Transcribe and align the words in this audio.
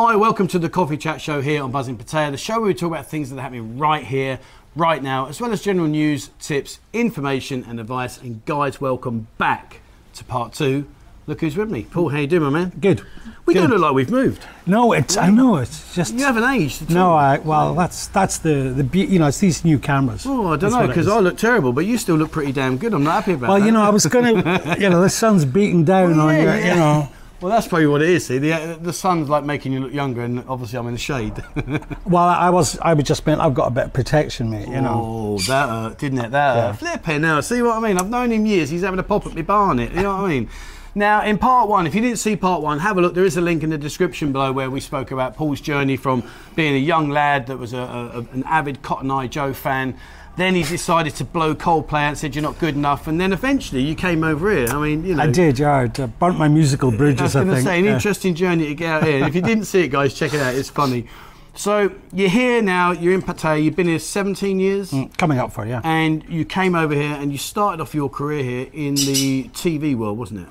Hi, 0.00 0.14
welcome 0.14 0.46
to 0.48 0.60
the 0.60 0.68
Coffee 0.68 0.96
Chat 0.96 1.20
Show 1.20 1.40
here 1.40 1.60
on 1.60 1.72
Buzzin 1.72 1.96
Pattaya, 1.96 2.30
the 2.30 2.36
show 2.36 2.60
where 2.60 2.68
we 2.68 2.74
talk 2.74 2.86
about 2.92 3.06
things 3.06 3.30
that 3.30 3.36
are 3.36 3.42
happening 3.42 3.78
right 3.78 4.04
here, 4.04 4.38
right 4.76 5.02
now, 5.02 5.26
as 5.26 5.40
well 5.40 5.50
as 5.50 5.60
general 5.60 5.88
news, 5.88 6.30
tips, 6.38 6.78
information, 6.92 7.64
and 7.68 7.80
advice. 7.80 8.16
And 8.16 8.44
guys, 8.44 8.80
welcome 8.80 9.26
back 9.38 9.80
to 10.14 10.22
part 10.22 10.52
two. 10.52 10.86
Look 11.26 11.40
who's 11.40 11.56
with 11.56 11.68
me, 11.72 11.82
Paul. 11.82 12.10
How 12.10 12.18
you 12.18 12.28
doing, 12.28 12.44
my 12.44 12.50
man? 12.50 12.72
Good. 12.80 13.02
We 13.44 13.54
Good. 13.54 13.62
don't 13.62 13.70
look 13.70 13.80
like 13.80 13.92
we've 13.92 14.08
moved. 14.08 14.46
No, 14.66 14.92
it's 14.92 15.16
I 15.16 15.30
know 15.30 15.56
it's 15.56 15.92
just 15.96 16.14
You 16.14 16.24
haven't 16.24 16.44
aged. 16.44 16.90
no. 16.90 17.16
I 17.16 17.38
well, 17.38 17.74
that's 17.74 18.06
that's 18.06 18.38
the 18.38 18.72
the 18.76 18.84
be- 18.84 19.04
you 19.04 19.18
know 19.18 19.26
it's 19.26 19.40
these 19.40 19.64
new 19.64 19.80
cameras. 19.80 20.24
Oh, 20.24 20.46
I 20.46 20.50
don't 20.50 20.60
That's 20.70 20.74
know 20.74 20.86
because. 20.86 21.08
I 21.08 21.18
look 21.18 21.38
terrible, 21.38 21.72
but 21.72 21.86
you 21.86 21.98
still 21.98 22.14
look 22.14 22.30
pretty 22.30 22.52
damn 22.52 22.78
good. 22.78 22.94
I'm 22.94 23.02
not 23.02 23.14
happy 23.14 23.32
about 23.32 23.46
it. 23.46 23.48
Well, 23.48 23.58
that. 23.58 23.66
you 23.66 23.72
know, 23.72 23.82
I 23.82 23.88
was 23.90 24.06
gonna, 24.06 24.76
you 24.78 24.88
know, 24.90 25.02
the 25.02 25.10
sun's 25.10 25.44
beating 25.44 25.82
down 25.84 26.16
Well, 26.18 26.28
on 26.28 26.34
yeah, 26.36 26.40
you, 26.40 26.46
yeah. 26.60 26.68
you 26.70 26.76
know. 26.76 27.08
Well, 27.40 27.52
that's 27.52 27.68
probably 27.68 27.86
what 27.86 28.02
it 28.02 28.08
is. 28.10 28.26
See, 28.26 28.38
the 28.38 28.78
the 28.80 28.92
sun's 28.92 29.28
like 29.28 29.44
making 29.44 29.72
you 29.72 29.80
look 29.80 29.92
younger, 29.92 30.22
and 30.22 30.42
obviously 30.48 30.78
I'm 30.78 30.86
in 30.88 30.94
the 30.94 30.98
shade. 30.98 31.34
Well, 32.04 32.24
I 32.24 32.48
was, 32.50 32.78
I 32.80 32.94
was 32.94 33.04
just 33.04 33.26
meant 33.26 33.40
I've 33.40 33.52
got 33.54 33.68
a 33.68 33.70
bit 33.70 33.84
of 33.84 33.92
protection, 33.92 34.50
mate. 34.50 34.66
You 34.68 34.80
know. 34.80 35.02
Oh, 35.04 35.38
that 35.46 35.68
hurt, 35.68 35.98
didn't 35.98 36.18
it? 36.20 36.30
That 36.30 36.56
Yeah. 36.56 36.66
hurt. 36.68 36.78
Flipping 36.78 37.20
now. 37.20 37.40
See 37.40 37.60
what 37.62 37.76
I 37.76 37.80
mean? 37.86 37.98
I've 37.98 38.08
known 38.08 38.32
him 38.32 38.46
years. 38.46 38.70
He's 38.70 38.82
having 38.82 38.98
a 38.98 39.02
pop 39.02 39.26
at 39.26 39.34
me 39.34 39.42
barnet. 39.42 39.92
You 39.92 40.02
know 40.02 40.16
what 40.16 40.24
I 40.24 40.28
mean? 40.28 40.48
Now, 40.94 41.22
in 41.22 41.38
part 41.38 41.68
one, 41.68 41.86
if 41.86 41.94
you 41.94 42.00
didn't 42.00 42.18
see 42.18 42.34
part 42.36 42.62
one, 42.62 42.78
have 42.80 42.96
a 42.98 43.00
look. 43.00 43.14
There 43.14 43.24
is 43.24 43.36
a 43.36 43.40
link 43.40 43.62
in 43.62 43.70
the 43.70 43.78
description 43.78 44.32
below 44.32 44.52
where 44.52 44.70
we 44.70 44.80
spoke 44.80 45.10
about 45.10 45.36
Paul's 45.36 45.60
journey 45.60 45.96
from 45.96 46.22
being 46.56 46.74
a 46.74 46.78
young 46.78 47.10
lad 47.10 47.46
that 47.46 47.56
was 47.58 47.72
a, 47.72 47.78
a, 47.78 48.18
an 48.32 48.42
avid 48.46 48.82
Cotton 48.82 49.10
Eye 49.10 49.26
Joe 49.28 49.52
fan. 49.52 49.96
Then 50.36 50.54
he 50.54 50.62
decided 50.62 51.14
to 51.16 51.24
blow 51.24 51.54
Coldplay 51.54 52.00
and 52.08 52.16
said, 52.18 52.34
You're 52.34 52.42
not 52.42 52.58
good 52.60 52.74
enough. 52.76 53.06
And 53.08 53.20
then 53.20 53.32
eventually 53.32 53.82
you 53.82 53.94
came 53.96 54.22
over 54.24 54.50
here. 54.50 54.68
I 54.68 54.80
mean, 54.80 55.04
you 55.04 55.14
know. 55.16 55.24
I 55.24 55.26
did, 55.30 55.58
yeah. 55.58 55.74
I 55.76 56.06
burnt 56.06 56.38
my 56.38 56.46
musical 56.48 56.88
I 56.88 56.90
was 56.92 56.98
bridges. 56.98 57.36
I, 57.36 57.40
going 57.40 57.48
to 57.48 57.54
think. 57.56 57.66
say, 57.66 57.78
an 57.80 57.84
yeah. 57.84 57.94
interesting 57.94 58.34
journey 58.34 58.66
to 58.68 58.74
get 58.74 58.88
out 58.88 59.04
here. 59.04 59.24
if 59.24 59.34
you 59.34 59.42
didn't 59.42 59.64
see 59.64 59.80
it, 59.82 59.88
guys, 59.88 60.14
check 60.14 60.32
it 60.34 60.40
out. 60.40 60.54
It's 60.54 60.70
funny. 60.70 61.06
So 61.54 61.90
you're 62.12 62.28
here 62.28 62.62
now. 62.62 62.92
You're 62.92 63.14
in 63.14 63.22
Pattaya. 63.22 63.60
You've 63.62 63.74
been 63.74 63.88
here 63.88 63.98
17 63.98 64.60
years, 64.60 64.92
Mm, 64.92 65.16
Coming 65.18 65.38
up 65.40 65.52
for 65.52 65.66
yeah. 65.66 65.80
and 65.82 66.24
you 66.28 66.44
came 66.44 66.76
over 66.76 66.94
here 66.94 67.14
and 67.14 67.32
you 67.32 67.38
started 67.38 67.82
off 67.82 67.92
your 67.96 68.08
career 68.08 68.44
here 68.44 68.68
in 68.72 68.94
the 68.94 69.50
TV 69.54 69.96
world, 69.96 70.18
wasn't 70.18 70.40
it? 70.42 70.48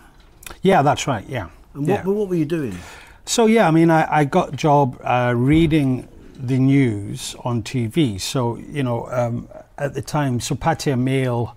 Yeah, 0.68 0.82
that's 0.82 1.08
right. 1.08 1.26
Yeah. 1.30 1.48
And 1.74 1.88
what, 1.88 2.04
but 2.04 2.12
what 2.12 2.28
were 2.28 2.36
you 2.36 2.46
doing? 2.46 2.76
So 3.26 3.46
yeah, 3.46 3.68
I 3.70 3.72
mean, 3.72 3.90
I, 3.90 4.20
I 4.20 4.26
got 4.26 4.54
a 4.54 4.58
job 4.58 5.00
uh, 5.04 5.34
reading 5.36 6.08
the 6.36 6.60
news 6.60 7.36
on 7.46 7.64
TV. 7.64 8.20
So 8.20 8.58
you 8.58 8.84
know, 8.84 9.08
um, 9.12 9.48
at 9.78 9.94
the 9.94 10.02
time, 10.02 10.42
so 10.42 10.56
Pattaya 10.56 11.00
Mail 11.00 11.56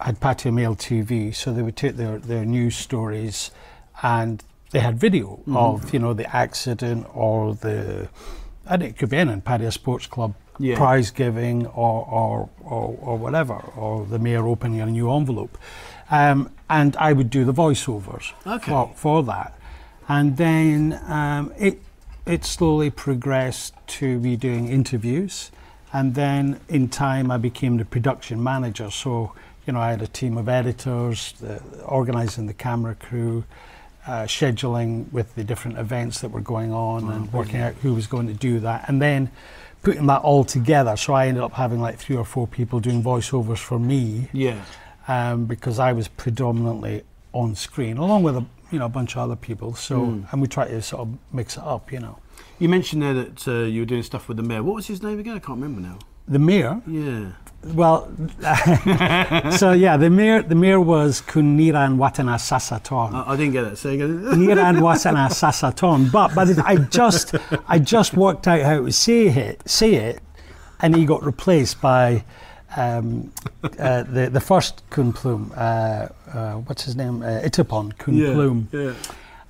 had 0.00 0.18
Pattaya 0.18 0.52
Mail 0.52 0.74
TV, 0.74 1.32
so 1.32 1.52
they 1.52 1.62
would 1.62 1.76
take 1.76 1.94
their 1.96 2.18
their 2.18 2.44
news 2.44 2.74
stories, 2.76 3.52
and 4.02 4.42
they 4.72 4.80
had 4.80 4.98
video 4.98 5.40
of 5.54 5.94
you 5.94 6.00
know 6.00 6.12
the 6.12 6.28
accident 6.34 7.06
or 7.14 7.54
the, 7.54 8.08
and 8.66 8.82
it 8.82 8.98
could 8.98 9.10
be 9.10 9.18
in 9.18 9.40
Pattaya 9.42 9.72
Sports 9.72 10.06
Club 10.08 10.34
Yeah. 10.58 10.76
prize 10.76 11.12
giving 11.12 11.66
or 11.66 11.96
or, 12.20 12.48
or 12.74 12.98
or 13.08 13.14
whatever, 13.24 13.54
or 13.76 14.04
the 14.06 14.18
mayor 14.18 14.44
opening 14.48 14.80
a 14.80 14.86
new 14.86 15.08
envelope. 15.12 15.56
Um, 16.10 16.50
and 16.72 16.96
I 16.96 17.12
would 17.12 17.28
do 17.28 17.44
the 17.44 17.52
voiceovers 17.52 18.32
Okay. 18.46 18.70
for, 18.72 18.90
for 18.96 19.22
that. 19.24 19.50
And 20.08 20.36
then 20.38 20.98
um, 21.06 21.52
it, 21.58 21.80
it 22.26 22.44
slowly 22.44 22.90
progressed 22.90 23.74
to 23.98 24.18
me 24.18 24.36
doing 24.36 24.68
interviews. 24.68 25.50
And 25.92 26.14
then 26.14 26.58
in 26.70 26.88
time, 26.88 27.30
I 27.30 27.36
became 27.36 27.76
the 27.76 27.84
production 27.84 28.42
manager. 28.42 28.90
So, 28.90 29.32
you 29.66 29.74
know, 29.74 29.80
I 29.80 29.90
had 29.90 30.00
a 30.00 30.06
team 30.06 30.38
of 30.38 30.48
editors, 30.48 31.34
the, 31.40 31.60
organising 31.84 32.46
the 32.46 32.54
camera 32.54 32.94
crew, 32.94 33.44
uh, 34.06 34.22
scheduling 34.22 35.12
with 35.12 35.34
the 35.34 35.44
different 35.44 35.76
events 35.78 36.22
that 36.22 36.30
were 36.30 36.40
going 36.40 36.72
on 36.72 36.98
and 37.12 37.32
working 37.32 37.60
out 37.60 37.74
who 37.82 37.92
was 37.94 38.06
going 38.06 38.28
to 38.28 38.34
do 38.34 38.60
that. 38.60 38.88
And 38.88 39.00
then 39.02 39.30
putting 39.82 40.06
that 40.06 40.22
all 40.22 40.44
together. 40.44 40.96
So 40.96 41.12
I 41.12 41.26
ended 41.26 41.42
up 41.42 41.52
having 41.52 41.80
like 41.82 41.98
three 41.98 42.16
or 42.16 42.24
four 42.24 42.46
people 42.46 42.80
doing 42.80 43.02
voiceovers 43.02 43.58
for 43.58 43.78
me 43.78 44.28
Yeah. 44.32 44.64
Um, 45.08 45.44
because 45.46 45.78
I 45.78 45.92
was 45.92 46.08
predominantly 46.08 47.02
on 47.32 47.54
screen, 47.54 47.96
along 47.96 48.22
with 48.22 48.36
a 48.36 48.44
you 48.70 48.78
know 48.78 48.86
a 48.86 48.90
bunch 48.90 49.12
of 49.16 49.18
other 49.22 49.36
people. 49.36 49.74
So 49.74 50.00
Mm. 50.00 50.32
and 50.32 50.40
we 50.42 50.48
try 50.48 50.66
to 50.68 50.80
sort 50.82 51.02
of 51.02 51.18
mix 51.32 51.56
it 51.56 51.62
up, 51.62 51.92
you 51.92 52.00
know. 52.00 52.18
You 52.58 52.68
mentioned 52.68 53.02
there 53.02 53.14
that 53.14 53.48
uh, 53.48 53.52
you 53.64 53.80
were 53.82 53.86
doing 53.86 54.02
stuff 54.02 54.28
with 54.28 54.36
the 54.36 54.42
mayor. 54.42 54.62
What 54.62 54.74
was 54.76 54.86
his 54.86 55.02
name 55.02 55.18
again? 55.18 55.34
I 55.36 55.38
can't 55.40 55.60
remember 55.60 55.80
now. 55.80 55.98
The 56.28 56.38
mayor, 56.38 56.80
Yeah. 56.86 57.32
well, 57.74 58.08
so 59.56 59.72
yeah, 59.72 59.96
the 59.96 60.08
mayor 60.10 60.42
the 60.42 60.54
mayor 60.54 60.80
was 60.80 61.20
Kuniran 61.22 61.96
Watana 61.96 62.36
Sasaton. 62.38 63.14
I, 63.14 63.32
I 63.32 63.36
didn't 63.36 63.52
get 63.52 63.62
that. 63.62 63.76
Say 63.76 63.94
again. 63.94 64.20
Niran 64.22 64.78
Watana 64.80 65.28
Sasaton, 65.30 66.10
but 66.12 66.34
but 66.34 66.58
I 66.64 66.76
just 66.76 67.34
I 67.68 67.78
just 67.78 68.14
worked 68.14 68.46
out 68.48 68.60
how 68.62 68.84
to 68.84 68.92
say 68.92 69.26
it 69.26 69.62
say 69.68 69.94
it, 69.94 70.20
and 70.80 70.94
he 70.96 71.04
got 71.04 71.24
replaced 71.24 71.80
by. 71.80 72.24
Um, 72.76 73.32
uh, 73.78 74.02
the 74.04 74.30
the 74.30 74.40
first 74.40 74.82
Kun 74.90 75.12
Plume, 75.12 75.52
uh, 75.56 76.08
uh, 76.32 76.52
what's 76.66 76.84
his 76.84 76.96
name? 76.96 77.22
Uh, 77.22 77.40
Itthiphol 77.42 77.96
Kun 77.98 78.14
yeah. 78.14 78.32
Plume. 78.32 78.68
Yeah. 78.72 78.94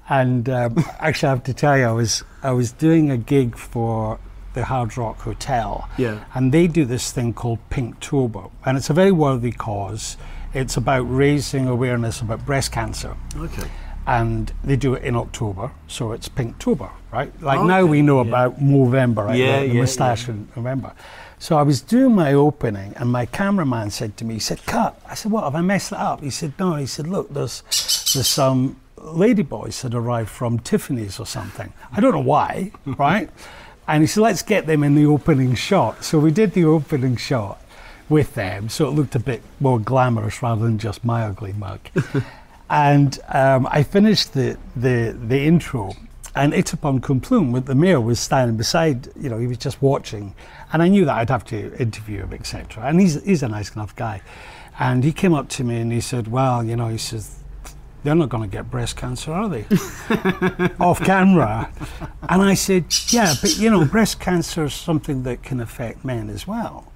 And 0.09 0.49
um, 0.49 0.84
actually, 0.99 1.28
I 1.28 1.31
have 1.31 1.44
to 1.44 1.55
tell 1.55 1.78
you, 1.78 1.84
I 1.84 1.93
was 1.93 2.25
I 2.43 2.50
was 2.53 2.72
doing 2.72 3.10
a 3.10 3.16
gig 3.16 3.56
for 3.56 4.19
the 4.55 4.65
Hard 4.65 4.97
Rock 4.99 5.21
Hotel, 5.21 5.88
Yeah. 5.97 6.25
and 6.34 6.53
they 6.53 6.66
do 6.66 6.84
this 6.84 7.10
thing 7.10 7.33
called 7.33 7.59
Pinktober, 7.71 8.50
and 8.66 8.77
it's 8.77 8.91
a 8.91 8.93
very 8.93 9.12
worthy 9.12 9.53
cause. 9.53 10.16
It's 10.53 10.77
about 10.77 11.03
raising 11.04 11.66
awareness 11.66 12.21
about 12.21 12.44
breast 12.44 12.72
cancer, 12.72 13.16
Okay. 13.37 13.69
And 14.07 14.53
they 14.65 14.77
do 14.77 14.95
it 14.95 15.05
in 15.05 15.17
October, 15.17 15.71
so 15.87 16.13
it's 16.13 16.29
Pinktober, 16.29 16.91
right? 17.13 17.33
Like 17.41 17.59
Okay, 17.59 17.69
now 17.69 17.87
we 17.87 18.03
know 18.03 18.23
yeah. 18.23 18.29
about 18.29 18.61
Movember, 18.61 19.27
right? 19.27 19.39
Yeah, 19.39 19.61
the, 19.61 19.69
the 19.69 19.75
yeah, 19.75 19.81
moustache 19.81 20.29
in 20.29 20.49
November. 20.57 20.93
So 21.39 21.57
I 21.57 21.63
was 21.63 21.81
doing 21.81 22.15
my 22.15 22.33
opening, 22.33 22.95
and 22.97 23.11
my 23.11 23.27
cameraman 23.27 23.91
said 23.91 24.17
to 24.19 24.25
me, 24.25 24.35
he 24.35 24.41
said, 24.41 24.65
"Cut." 24.67 25.01
I 25.09 25.15
said, 25.15 25.33
"What? 25.33 25.45
Have 25.45 25.55
I 25.55 25.61
messed 25.61 25.93
it 25.93 25.99
up?" 25.99 26.21
He 26.21 26.31
said, 26.31 26.53
"No." 26.59 26.75
He 26.77 26.87
said, 26.87 27.07
"Look, 27.07 27.33
there's 27.33 27.63
there's 28.15 28.29
some 28.29 28.77
ladyboys 28.97 29.83
that 29.83 29.95
arrived 29.95 30.31
from 30.31 30.59
Tiffany's 30.61 31.19
or 31.19 31.27
something. 31.27 31.73
I 31.93 32.01
don't 32.01 32.13
know 32.13 32.21
why, 32.21 32.73
right?" 32.87 33.31
And 33.89 34.03
he 34.03 34.07
said, 34.07 34.21
"Let's 34.21 34.43
get 34.43 34.67
them 34.67 34.83
in 34.84 34.95
the 34.95 35.07
opening 35.07 35.55
shot." 35.55 36.05
So 36.05 36.19
we 36.19 36.31
did 36.31 36.53
the 36.53 36.65
opening 36.65 37.17
shot 37.17 37.61
with 38.09 38.34
them, 38.34 38.69
so 38.69 38.89
it 38.89 38.93
looked 38.93 39.15
a 39.15 39.21
bit 39.21 39.43
more 39.59 39.79
glamorous 39.79 40.43
rather 40.43 40.63
than 40.63 40.79
just 40.79 41.05
my 41.05 41.23
ugly 41.25 41.53
mug. 41.55 41.81
and 42.72 43.19
um, 43.28 43.69
I 43.71 43.83
finished 43.83 44.33
the, 44.33 44.56
the 44.75 45.15
the 45.28 45.38
intro, 45.38 45.93
and 46.34 46.55
Itthiphol 46.55 47.00
Kunplome 47.00 47.53
with 47.53 47.66
the 47.66 47.75
mayor 47.75 48.00
was 48.00 48.19
standing 48.19 48.56
beside. 48.56 49.09
You 49.15 49.28
know, 49.28 49.38
he 49.38 49.47
was 49.47 49.59
just 49.59 49.83
watching, 49.83 50.34
and 50.72 50.83
I 50.83 50.88
knew 50.88 51.05
that 51.05 51.15
I'd 51.15 51.28
have 51.28 51.44
to 51.47 51.77
interview 51.78 52.21
him, 52.21 52.33
etc. 52.33 52.84
And 52.84 52.99
he's 52.99 53.22
he's 53.25 53.43
a 53.43 53.49
nice 53.49 53.75
enough 53.75 53.94
guy, 53.94 54.22
and 54.81 55.05
he 55.05 55.12
came 55.12 55.34
up 55.34 55.50
to 55.50 55.65
me 55.65 55.81
and 55.81 55.93
he 55.93 56.00
said, 56.00 56.28
"Well, 56.28 56.65
you 56.65 56.75
know," 56.75 56.88
he 56.88 56.99
says. 56.99 57.38
They're 58.05 58.16
not 58.16 58.31
going 58.31 58.43
to 58.43 58.49
get 58.49 58.69
breast 58.69 58.97
cancer, 58.97 59.33
are 59.33 59.49
they? 59.49 59.62
Off 60.81 61.00
camera. 61.04 61.71
And 62.28 62.43
I 62.43 62.54
said, 62.54 62.87
Yeah, 63.10 63.33
but 63.41 63.56
you 63.59 63.71
know, 63.71 63.84
breast 63.84 64.19
cancer 64.19 64.65
is 64.65 64.75
something 64.75 65.22
that 65.22 65.44
can 65.44 65.60
affect 65.60 66.04
men 66.04 66.28
as 66.28 66.44
well. 66.44 66.91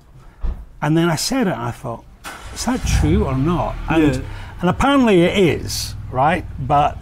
And 0.83 0.97
then 0.99 1.09
I 1.09 1.15
said 1.15 1.47
it 1.47 1.53
and 1.53 1.63
I 1.63 1.71
thought, 1.71 2.05
is 2.53 2.65
that 2.65 2.85
true 2.85 3.25
or 3.25 3.39
not? 3.39 3.77
And, 3.89 4.17
Yeah. 4.17 4.23
And 4.61 4.71
apparently 4.71 5.23
it 5.23 5.39
is, 5.39 5.95
right? 6.11 6.45
But 6.59 6.99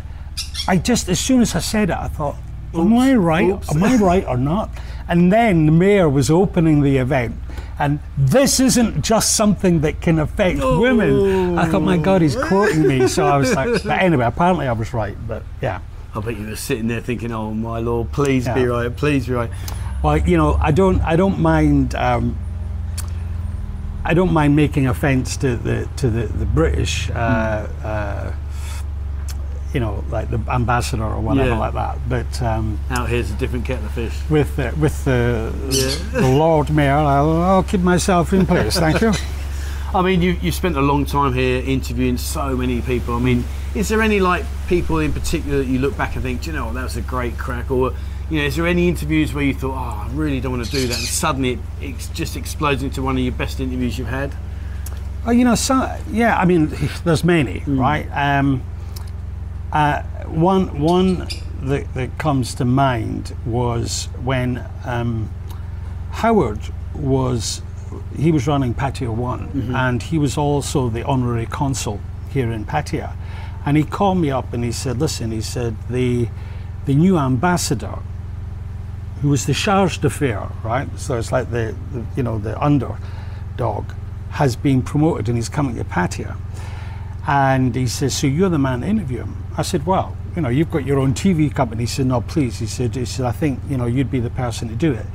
I 0.67 0.79
just, 0.79 1.09
as 1.09 1.21
soon 1.21 1.41
as 1.41 1.55
I 1.55 1.61
said 1.61 1.91
it, 1.91 1.97
I 1.97 2.09
thought, 2.09 2.37
am 2.75 2.97
I 2.97 3.15
right? 3.15 3.51
Oops. 3.51 3.75
Am 3.75 3.83
I 3.85 3.97
right 3.97 4.27
or 4.27 4.37
not? 4.37 4.71
And 5.09 5.33
then 5.33 5.67
the 5.67 5.73
mayor 5.73 6.09
was 6.09 6.31
opening 6.31 6.83
the 6.83 6.97
event. 6.97 7.37
And 7.79 7.99
this 8.17 8.61
isn't 8.61 9.03
just 9.03 9.37
something 9.37 9.81
that 9.81 10.01
can 10.01 10.19
affect 10.19 10.61
women. 10.61 11.59
I 11.59 11.69
thought, 11.69 11.83
my 11.83 11.97
God, 11.97 12.23
he's 12.23 12.37
quoting 12.37 12.87
me. 12.87 13.09
So 13.09 13.27
I 13.27 13.37
was 13.37 13.55
like, 13.55 13.83
but 13.85 14.01
anyway, 14.01 14.25
apparently 14.25 14.69
I 14.69 14.73
was 14.73 14.95
right. 14.95 15.17
But 15.27 15.43
yeah. 15.61 15.81
I 16.15 16.21
bet 16.21 16.37
you 16.37 16.47
were 16.47 16.57
sitting 16.57 16.87
there 16.87 17.01
thinking, 17.01 17.33
"Oh 17.33 17.53
my 17.53 17.81
lord, 17.81 18.13
please 18.13 18.47
be 18.47 18.67
right, 18.67 18.95
please 18.95 19.27
be 19.27 19.33
right." 19.33 19.51
Well, 20.03 20.17
you 20.19 20.37
know, 20.37 20.55
I 20.55 20.71
don't, 20.71 21.01
I 21.01 21.17
don't 21.17 21.41
mind, 21.41 21.97
um, 21.97 22.39
I 24.05 24.13
don't 24.15 24.33
mind 24.33 24.55
making 24.55 24.87
offence 24.87 25.37
to 25.39 25.57
the 25.57 25.89
to 25.97 26.11
the 26.11 26.27
the 26.27 26.45
British, 26.45 27.11
uh, 27.11 27.15
uh, 27.83 28.33
you 29.73 29.81
know, 29.81 30.05
like 30.11 30.31
the 30.31 30.39
ambassador 30.51 31.05
or 31.05 31.21
whatever 31.21 31.51
Yeah. 31.51 31.59
like 31.59 31.73
that. 31.75 31.99
But 32.09 32.43
um, 32.43 32.79
Out 32.91 33.09
here's 33.09 33.31
a 33.31 33.35
different 33.35 33.65
kettle 33.65 33.87
of 33.87 33.93
fish. 33.93 34.15
with 34.29 34.55
the, 34.57 34.75
with 34.79 35.05
the, 35.05 35.53
Yeah. 35.71 36.21
the 36.21 36.29
Lord 36.29 36.71
Mayor, 36.71 36.93
I'll, 36.95 37.43
I'll 37.43 37.63
keep 37.63 37.81
myself 37.81 38.33
in 38.33 38.47
place. 38.47 38.79
Thank 38.79 39.01
you. 39.01 39.13
I 39.95 40.03
mean, 40.03 40.23
you 40.23 40.33
you 40.43 40.53
spent 40.53 40.77
a 40.77 40.81
long 40.83 41.05
time 41.07 41.33
here 41.33 41.63
interviewing 41.65 42.19
so 42.19 42.57
many 42.57 42.83
people. 42.83 43.15
I 43.15 43.21
mean, 43.21 43.45
is 43.75 43.89
there 43.89 44.03
any 44.03 44.21
like 44.21 44.45
people 44.69 44.99
in 44.99 45.13
particular 45.13 45.59
that 45.59 45.67
you 45.67 45.79
look 45.79 45.97
back 45.97 46.15
and 46.15 46.23
think, 46.23 46.43
"Do 46.43 46.51
you 46.51 46.57
know, 46.57 46.67
what, 46.67 46.75
that 46.75 46.83
was 46.83 46.97
a 46.97 47.01
great 47.03 47.39
crack, 47.39 47.71
or 47.71 47.93
you 48.31 48.39
know, 48.39 48.47
is 48.47 48.57
there 48.57 48.67
any 48.67 48.89
interviews 48.89 49.35
where 49.35 49.45
you 49.45 49.55
thought, 49.55 49.75
oh, 49.75 50.09
I 50.09 50.15
really 50.15 50.41
don't 50.41 50.53
want 50.53 50.65
to 50.65 50.71
do 50.71 50.87
that, 50.87 50.97
and 50.97 51.07
suddenly 51.07 51.53
it, 51.53 51.59
it 51.81 52.09
just 52.15 52.37
explodes 52.37 52.83
into 52.83 53.03
one 53.03 53.17
of 53.17 53.23
your 53.23 53.33
best 53.33 53.61
interviews 53.61 53.99
you've 53.99 54.09
had? 54.09 54.35
Oh, 55.27 55.31
you 55.31 55.45
know, 55.45 55.55
so, 55.55 55.97
yeah, 56.11 56.39
I 56.39 56.45
mean, 56.45 56.71
there's 57.05 57.25
many, 57.25 57.63
right? 57.67 58.09
Um, 58.13 58.63
uh, 59.73 60.03
one, 60.27 60.81
one 60.81 61.29
that, 61.63 61.93
that 61.95 62.19
comes 62.19 62.55
to 62.57 62.65
mind 62.65 63.35
was 63.45 64.09
when 64.23 64.65
um, 64.85 65.31
Howard 66.11 66.61
was 66.95 67.63
he 68.17 68.33
was 68.33 68.47
running 68.47 68.75
Pattaya 68.75 69.15
One, 69.15 69.73
and 69.75 70.03
he 70.03 70.19
was 70.19 70.37
also 70.37 70.89
the 70.89 71.05
honorary 71.05 71.47
consul 71.47 72.01
here 72.31 72.51
in 72.51 72.65
Pattaya. 72.65 73.15
And 73.67 73.77
he 73.77 73.85
called 73.85 74.19
me 74.19 74.31
up 74.31 74.53
and 74.53 74.63
he 74.65 74.73
said, 74.73 74.99
"Listen," 74.99 75.31
he 75.31 75.41
said, 75.41 75.77
"the 75.89 76.29
the 76.87 76.95
new 76.95 77.19
ambassador, 77.19 77.99
who 79.25 79.31
was 79.31 79.47
the 79.47 79.55
charge 79.55 80.03
d'affaires, 80.03 80.53
right? 80.63 80.87
So 80.99 81.17
it's 81.17 81.33
like 81.33 81.51
the, 81.51 81.75
the 81.93 82.05
you 82.15 82.23
know 82.23 82.39
the 82.39 82.63
underdog, 82.63 83.87
has 84.29 84.55
been 84.55 84.83
promoted 84.83 85.29
and 85.29 85.39
he's 85.39 85.49
coming 85.49 85.77
to 85.77 85.85
Pattaya." 85.85 86.37
And 87.27 87.75
he 87.75 87.87
says, 87.87 88.15
"So 88.15 88.27
you're 88.27 88.51
the 88.51 88.59
man 88.59 88.83
to 88.83 88.87
interview 88.87 89.21
him?" 89.21 89.43
I 89.57 89.63
said, 89.63 89.87
"Well, 89.87 90.15
you 90.37 90.43
know, 90.43 90.51
you've 90.51 90.71
got 90.71 90.85
your 90.85 90.99
own 90.99 91.15
TV 91.15 91.49
company." 91.49 91.85
He 91.85 91.87
said, 91.87 92.05
"No, 92.05 92.21
please." 92.21 92.59
He 92.59 92.67
said, 92.67 92.95
"He 92.95 93.07
said 93.07 93.25
I 93.25 93.33
think 93.33 93.61
you 93.67 93.79
know 93.79 93.87
you'd 93.87 94.11
be 94.11 94.21
the 94.21 94.29
person 94.29 94.69
to 94.69 94.75
do 94.75 94.93
it." 94.93 95.07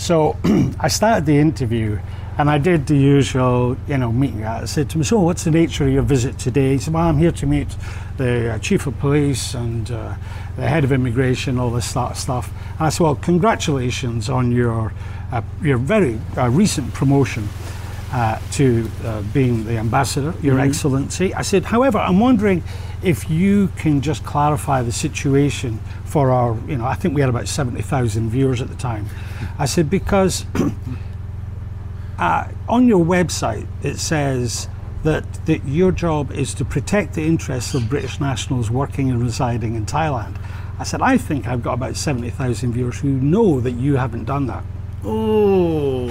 So 0.00 0.34
I 0.80 0.88
started 0.88 1.26
the 1.26 1.36
interview, 1.36 1.98
and 2.38 2.48
I 2.48 2.56
did 2.56 2.86
the 2.86 2.96
usual, 2.96 3.76
you 3.86 3.98
know, 3.98 4.10
meeting. 4.10 4.46
I 4.46 4.64
said 4.64 4.88
to 4.90 4.98
him, 4.98 5.04
"So, 5.04 5.20
what's 5.20 5.44
the 5.44 5.50
nature 5.50 5.86
of 5.86 5.92
your 5.92 6.02
visit 6.02 6.38
today?" 6.38 6.72
He 6.72 6.78
said, 6.78 6.94
"Well, 6.94 7.04
I'm 7.04 7.18
here 7.18 7.32
to 7.32 7.46
meet 7.46 7.68
the 8.16 8.54
uh, 8.54 8.58
chief 8.60 8.86
of 8.86 8.98
police 8.98 9.52
and 9.52 9.90
uh, 9.90 10.14
the 10.56 10.66
head 10.66 10.84
of 10.84 10.92
immigration, 10.92 11.58
all 11.58 11.68
this 11.68 11.84
sort 11.84 12.12
of 12.12 12.16
stuff." 12.16 12.50
And 12.78 12.86
I 12.86 12.88
said, 12.88 13.04
"Well, 13.04 13.16
congratulations 13.16 14.30
on 14.30 14.52
your 14.52 14.94
uh, 15.32 15.42
your 15.60 15.76
very 15.76 16.18
uh, 16.34 16.48
recent 16.48 16.94
promotion." 16.94 17.46
uh, 18.12 18.40
to 18.52 18.90
uh, 19.04 19.22
being 19.32 19.64
the 19.64 19.76
ambassador, 19.76 20.34
Your 20.42 20.58
Excellency. 20.58 21.32
I 21.32 21.42
said, 21.42 21.64
however, 21.64 21.98
I'm 21.98 22.18
wondering 22.18 22.62
if 23.02 23.30
you 23.30 23.68
can 23.76 24.00
just 24.00 24.24
clarify 24.24 24.82
the 24.82 24.90
situation 24.90 25.78
for 26.04 26.32
our, 26.32 26.56
you 26.66 26.76
know, 26.76 26.86
I 26.86 26.94
think 26.94 27.14
we 27.14 27.20
had 27.20 27.30
about 27.30 27.46
70,000 27.46 28.28
viewers 28.28 28.60
at 28.60 28.68
the 28.68 28.74
time. 28.74 29.06
I 29.58 29.66
said, 29.66 29.90
because 29.90 30.44
uh, 32.18 32.48
on 32.68 32.86
your 32.86 33.04
website 33.04 33.66
it 33.82 33.98
says 33.98 34.68
that, 35.02 35.46
that 35.46 35.64
your 35.66 35.92
job 35.92 36.32
is 36.32 36.54
to 36.54 36.64
protect 36.64 37.14
the 37.14 37.24
interests 37.24 37.74
of 37.74 37.88
British 37.88 38.20
nationals 38.20 38.70
working 38.70 39.10
and 39.10 39.22
residing 39.22 39.74
in 39.74 39.86
Thailand. 39.86 40.36
I 40.78 40.84
said, 40.84 41.02
I 41.02 41.18
think 41.18 41.46
I've 41.46 41.62
got 41.62 41.74
about 41.74 41.96
70,000 41.96 42.72
viewers 42.72 43.00
who 43.00 43.08
know 43.08 43.60
that 43.60 43.72
you 43.72 43.96
haven't 43.96 44.24
done 44.24 44.46
that. 44.46 44.64
Oh. 45.04 46.08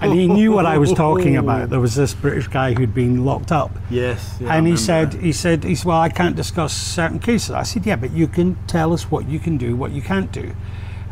And 0.00 0.12
he 0.12 0.26
knew 0.28 0.52
what 0.52 0.66
I 0.66 0.78
was 0.78 0.92
talking 0.92 1.36
about. 1.42 1.70
There 1.70 1.80
was 1.80 1.94
this 1.94 2.12
British 2.14 2.48
guy 2.48 2.74
who'd 2.74 2.94
been 2.94 3.24
locked 3.24 3.50
up. 3.50 3.70
Yes. 3.90 4.36
yeah, 4.40 4.54
and 4.54 4.66
he 4.66 4.76
said, 4.76 5.14
he 5.14 5.32
said, 5.32 5.64
he 5.64 5.74
said, 5.74 5.86
well, 5.86 6.00
I 6.00 6.08
can't 6.08 6.36
discuss 6.36 6.76
certain 6.76 7.18
cases. 7.18 7.52
I 7.52 7.62
said, 7.62 7.86
yeah, 7.86 7.96
but 7.96 8.12
you 8.12 8.28
can 8.28 8.56
tell 8.66 8.92
us 8.92 9.10
what 9.10 9.28
you 9.28 9.38
can 9.38 9.56
do, 9.56 9.74
what 9.74 9.92
you 9.92 10.02
can't 10.02 10.30
do. 10.30 10.54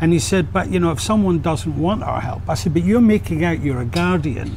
And 0.00 0.12
he 0.12 0.19
said, 0.19 0.52
but 0.52 0.70
you 0.70 0.81
know, 0.81 0.91
if 0.91 1.00
someone 1.00 1.41
doesn't 1.41 1.79
want 1.79 2.02
our 2.02 2.20
help, 2.20 2.43
I 2.49 2.55
said, 2.55 2.75
but 2.75 2.85
you're 2.85 3.00
making 3.00 3.44
out 3.44 3.61
you're 3.61 3.81
a 3.81 3.85
guardian. 3.85 4.56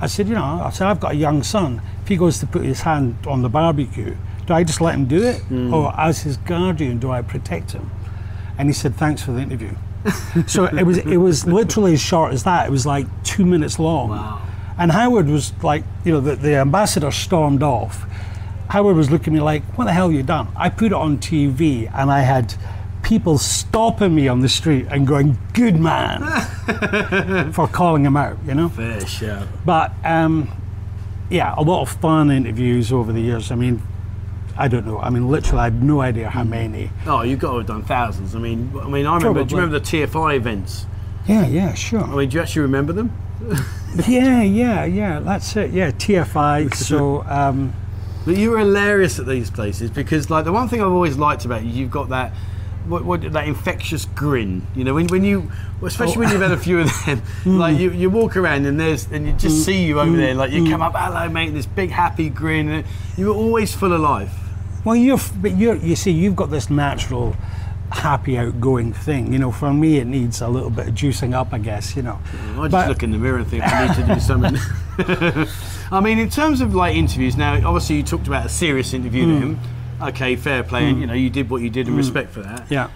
I 0.00 0.06
said, 0.06 0.28
you 0.28 0.34
know, 0.34 0.42
I 0.42 0.70
said, 0.70 0.86
I've 0.86 1.00
got 1.00 1.12
a 1.12 1.16
young 1.16 1.42
son. 1.42 1.80
If 2.02 2.08
he 2.08 2.16
goes 2.16 2.38
to 2.40 2.46
put 2.46 2.62
his 2.62 2.82
hand 2.82 3.16
on 3.26 3.42
the 3.42 3.48
barbecue, 3.48 4.16
do 4.46 4.52
I 4.52 4.62
just 4.62 4.80
let 4.80 4.94
him 4.94 5.06
do 5.06 5.22
it? 5.22 5.40
Mm. 5.48 5.72
Or 5.72 5.98
as 5.98 6.22
his 6.22 6.36
guardian, 6.36 6.98
do 6.98 7.10
I 7.10 7.22
protect 7.22 7.72
him? 7.72 7.90
And 8.58 8.68
he 8.68 8.74
said, 8.74 8.94
thanks 8.94 9.22
for 9.22 9.32
the 9.32 9.40
interview. 9.40 9.74
so 10.46 10.66
it 10.66 10.82
was 10.82 10.98
it 10.98 11.16
was 11.16 11.46
literally 11.46 11.94
as 11.94 12.00
short 12.00 12.34
as 12.34 12.44
that. 12.44 12.66
It 12.66 12.70
was 12.70 12.84
like 12.84 13.06
two 13.24 13.46
minutes 13.46 13.78
long. 13.78 14.10
Wow. 14.10 14.42
And 14.76 14.92
Howard 14.92 15.28
was 15.28 15.52
like, 15.62 15.84
you 16.04 16.12
know, 16.12 16.20
the, 16.20 16.36
the 16.36 16.56
ambassador 16.56 17.10
stormed 17.10 17.62
off. 17.62 18.04
Howard 18.68 18.96
was 18.96 19.10
looking 19.10 19.34
at 19.34 19.36
me 19.36 19.40
like, 19.40 19.62
what 19.78 19.84
the 19.84 19.92
hell 19.92 20.10
you 20.10 20.22
done? 20.22 20.48
I 20.56 20.68
put 20.68 20.86
it 20.86 20.92
on 20.92 21.18
TV 21.18 21.90
and 21.94 22.10
I 22.10 22.20
had 22.20 22.54
people 23.04 23.38
stopping 23.38 24.14
me 24.14 24.26
on 24.28 24.40
the 24.40 24.48
street 24.48 24.86
and 24.90 25.06
going, 25.06 25.38
good 25.52 25.76
man, 25.76 26.22
for 27.52 27.68
calling 27.68 28.04
him 28.04 28.16
out, 28.16 28.38
you 28.46 28.54
know? 28.54 28.68
Fair 28.70 29.06
shout. 29.06 29.46
But 29.64 29.92
um, 30.04 30.50
yeah, 31.30 31.54
a 31.56 31.62
lot 31.62 31.82
of 31.82 31.90
fun 32.00 32.30
interviews 32.30 32.92
over 32.92 33.12
the 33.12 33.20
years. 33.20 33.50
I 33.50 33.54
mean, 33.54 33.82
I 34.56 34.68
don't 34.68 34.86
know. 34.86 34.98
I 34.98 35.10
mean, 35.10 35.28
literally, 35.28 35.60
I 35.60 35.64
had 35.64 35.82
no 35.82 36.00
idea 36.00 36.30
how 36.30 36.44
many. 36.44 36.90
Oh, 37.06 37.22
you've 37.22 37.40
got 37.40 37.52
to 37.52 37.58
have 37.58 37.66
done 37.66 37.82
thousands. 37.82 38.34
I 38.34 38.38
mean, 38.38 38.72
I 38.80 38.88
mean, 38.88 39.06
I 39.06 39.16
remember. 39.16 39.44
Do 39.44 39.54
you 39.54 39.60
remember 39.60 39.78
the 39.78 39.84
TFI 39.84 40.36
events? 40.36 40.86
Yeah, 41.26 41.46
yeah, 41.46 41.74
sure. 41.74 42.02
I 42.02 42.14
mean, 42.14 42.28
do 42.28 42.36
you 42.36 42.42
actually 42.42 42.62
remember 42.62 42.92
them? 42.92 43.16
Yeah, 44.08 44.42
yeah, 44.42 44.84
yeah. 44.84 45.20
That's 45.20 45.54
it. 45.54 45.70
Yeah, 45.70 45.92
TFI. 45.92 46.74
So, 46.88 47.22
um, 47.28 47.72
But 48.24 48.36
you 48.36 48.50
were 48.50 48.58
hilarious 48.58 49.20
at 49.20 49.26
these 49.26 49.50
places 49.52 49.88
because, 49.88 50.30
like, 50.30 50.44
the 50.44 50.52
one 50.52 50.68
thing 50.68 50.80
I've 50.80 50.90
always 50.90 51.16
liked 51.16 51.44
about 51.44 51.62
you, 51.62 51.70
you've 51.70 51.92
got 51.92 52.08
that. 52.08 52.32
What, 52.86 53.04
what 53.04 53.32
that 53.32 53.48
infectious 53.48 54.04
grin, 54.04 54.66
you 54.74 54.84
know, 54.84 54.94
when, 54.94 55.06
when 55.06 55.24
you, 55.24 55.50
especially 55.82 56.18
when 56.18 56.30
you've 56.30 56.42
had 56.42 56.52
a 56.52 56.58
few 56.58 56.80
of 56.80 57.04
them, 57.06 57.18
hmm. 57.44 57.56
like 57.56 57.78
you, 57.78 57.90
you 57.90 58.10
walk 58.10 58.36
around 58.36 58.66
and 58.66 58.78
there's 58.78 59.10
and 59.10 59.26
you 59.26 59.32
just 59.32 59.56
hmm. 59.56 59.62
see 59.62 59.84
you 59.84 60.00
over 60.00 60.10
hmm. 60.10 60.16
there, 60.18 60.34
like 60.34 60.52
you 60.52 60.68
come 60.70 60.82
up, 60.82 60.94
hello 60.94 61.28
mate, 61.30 61.50
this 61.50 61.66
big 61.66 61.90
happy 61.90 62.28
grin, 62.28 62.68
and 62.68 62.86
you 63.16 63.28
were 63.28 63.34
always 63.34 63.74
full 63.74 63.92
of 63.92 64.00
life. 64.00 64.34
well, 64.84 64.96
you're, 64.96 65.18
but 65.40 65.56
you're, 65.56 65.76
you 65.76 65.96
see, 65.96 66.10
you've 66.10 66.36
got 66.36 66.50
this 66.50 66.68
natural, 66.68 67.34
happy, 67.90 68.36
outgoing 68.36 68.92
thing. 68.92 69.32
You 69.32 69.38
know, 69.38 69.50
for 69.50 69.72
me, 69.72 69.98
it 69.98 70.06
needs 70.06 70.40
a 70.40 70.48
little 70.48 70.70
bit 70.70 70.88
of 70.88 70.94
juicing 70.94 71.32
up, 71.32 71.52
I 71.52 71.58
guess. 71.58 71.96
You 71.96 72.02
know, 72.02 72.18
mm, 72.32 72.58
I 72.58 72.62
just 72.62 72.70
But- 72.70 72.88
look 72.88 73.02
in 73.02 73.12
the 73.12 73.18
mirror 73.18 73.38
and 73.38 73.46
think 73.46 73.64
I 73.64 73.86
need 73.86 73.94
to 73.96 74.14
do 74.14 74.20
something. 74.30 74.58
I 75.90 76.00
mean, 76.00 76.18
in 76.18 76.30
terms 76.30 76.60
of 76.60 76.74
like 76.74 76.96
interviews, 76.96 77.36
now 77.36 77.54
obviously 77.66 77.96
you 77.96 78.02
talked 78.02 78.26
about 78.26 78.46
a 78.46 78.48
serious 78.48 78.92
interview 78.94 79.24
Hmm. 79.24 79.40
to 79.40 79.46
him. 79.46 79.60
Okay, 80.08 80.36
fair 80.36 80.62
play, 80.62 80.88
and 80.88 81.00
you 81.00 81.06
know 81.06 81.14
you 81.14 81.30
did 81.30 81.50
what 81.50 81.62
you 81.62 81.70
did, 81.70 81.86
and 81.88 81.96
respect 81.96 82.30
for 82.30 82.42
that. 82.42 82.70
yeah. 82.70 82.88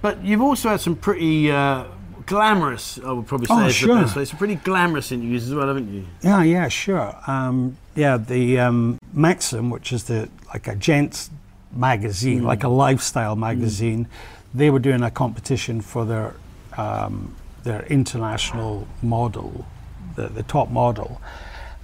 But 0.00 0.24
you've 0.24 0.42
also 0.42 0.68
had 0.68 0.80
some 0.80 0.94
pretty 0.94 1.50
uh, 1.50 1.84
glamorous, 2.26 3.00
I 3.04 3.10
would 3.12 3.26
probably 3.26 3.46
say, 3.46 3.54
Oh, 3.54 3.68
sure. 3.68 3.94
the 3.96 4.02
best 4.02 4.16
way. 4.16 4.24
Some 4.26 4.38
pretty 4.38 4.54
glamorous 4.56 5.10
interviews 5.10 5.48
as 5.48 5.54
well, 5.54 5.66
haven't 5.66 5.92
you? 5.92 6.04
Yeah, 6.22 6.42
yeah, 6.44 6.68
sure. 6.68 7.16
Um, 7.26 7.76
yeah, 7.96 8.16
the 8.16 8.60
um, 8.60 8.98
Maxim, 9.12 9.70
which 9.70 9.92
is 9.92 10.04
the 10.04 10.28
like 10.54 10.68
a 10.68 10.76
gents 10.76 11.30
magazine, 11.72 12.44
like 12.44 12.62
a 12.64 12.68
lifestyle 12.68 13.34
magazine, 13.36 14.06
they 14.54 14.70
were 14.70 14.78
doing 14.78 15.02
a 15.02 15.10
competition 15.10 15.80
for 15.80 16.04
their 16.04 16.34
um, 16.76 17.34
their 17.64 17.82
international 17.86 18.86
model, 19.02 19.66
the, 20.14 20.28
the 20.28 20.42
top 20.44 20.70
model. 20.70 21.20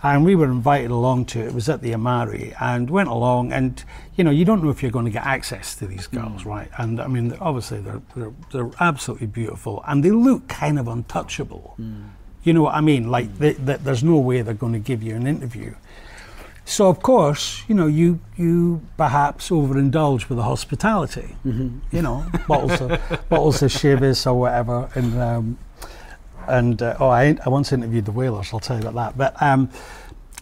And 0.05 0.25
we 0.25 0.37
were 0.37 0.45
invited 0.45 0.91
along 0.91 1.25
to 1.27 1.41
it. 1.41 1.47
It 1.47 1.55
was 1.55 1.69
at 1.69 1.81
the 1.81 1.95
Amari, 1.95 2.55
and 2.61 2.91
went 2.91 3.09
along. 3.09 3.53
And 3.53 3.83
you 4.17 4.23
know, 4.23 4.31
you 4.31 4.45
don't 4.45 4.63
know 4.63 4.71
if 4.71 4.83
you're 4.83 4.93
going 4.93 5.07
to 5.07 5.11
get 5.11 5.25
access 5.25 5.75
to 5.77 5.87
these 5.87 6.07
hmm. 6.07 6.19
girls, 6.19 6.45
right? 6.45 6.69
And 6.79 7.01
I 7.01 7.07
mean, 7.07 7.33
obviously, 7.41 7.81
they're, 7.81 8.03
they're 8.15 8.33
they're 8.53 8.71
absolutely 8.81 9.29
beautiful, 9.29 9.83
and 9.87 10.05
they 10.05 10.11
look 10.11 10.47
kind 10.49 10.79
of 10.79 10.89
untouchable. 10.89 11.75
Hmm. 11.77 12.03
You 12.43 12.53
know 12.53 12.63
what 12.63 12.75
I 12.75 12.83
mean? 12.83 13.11
Like, 13.11 13.29
hmm. 13.31 13.39
they, 13.39 13.53
they, 13.55 13.77
there's 13.77 14.05
no 14.05 14.19
way 14.19 14.43
they're 14.43 14.55
going 14.55 14.75
to 14.75 14.79
give 14.79 15.03
you 15.03 15.17
an 15.17 15.27
interview. 15.27 15.75
So, 16.67 16.89
of 16.89 17.03
course, 17.03 17.63
you 17.69 17.75
know, 17.75 17.87
you 17.87 18.21
you 18.37 18.81
perhaps 18.97 19.51
overindulge 19.51 20.29
with 20.29 20.39
the 20.39 20.45
hospitality. 20.45 21.37
Mm-hmm. 21.47 21.79
You 21.93 22.03
know, 22.03 22.27
bottles 22.49 22.81
of 22.81 23.29
bottles 23.29 23.63
of 23.63 23.71
Chivas 23.81 24.27
or 24.27 24.35
whatever, 24.35 24.89
and 24.95 25.21
um, 25.21 25.59
and 26.49 26.81
uh, 26.83 26.97
oh, 27.01 27.09
I, 27.09 27.37
I 27.45 27.49
once 27.49 27.73
interviewed 27.73 28.05
the 28.05 28.13
Wailers. 28.13 28.51
I'll 28.53 28.61
tell 28.61 28.77
you 28.77 28.87
about 28.87 28.95
that. 28.95 29.19
But 29.19 29.43
um, 29.43 29.71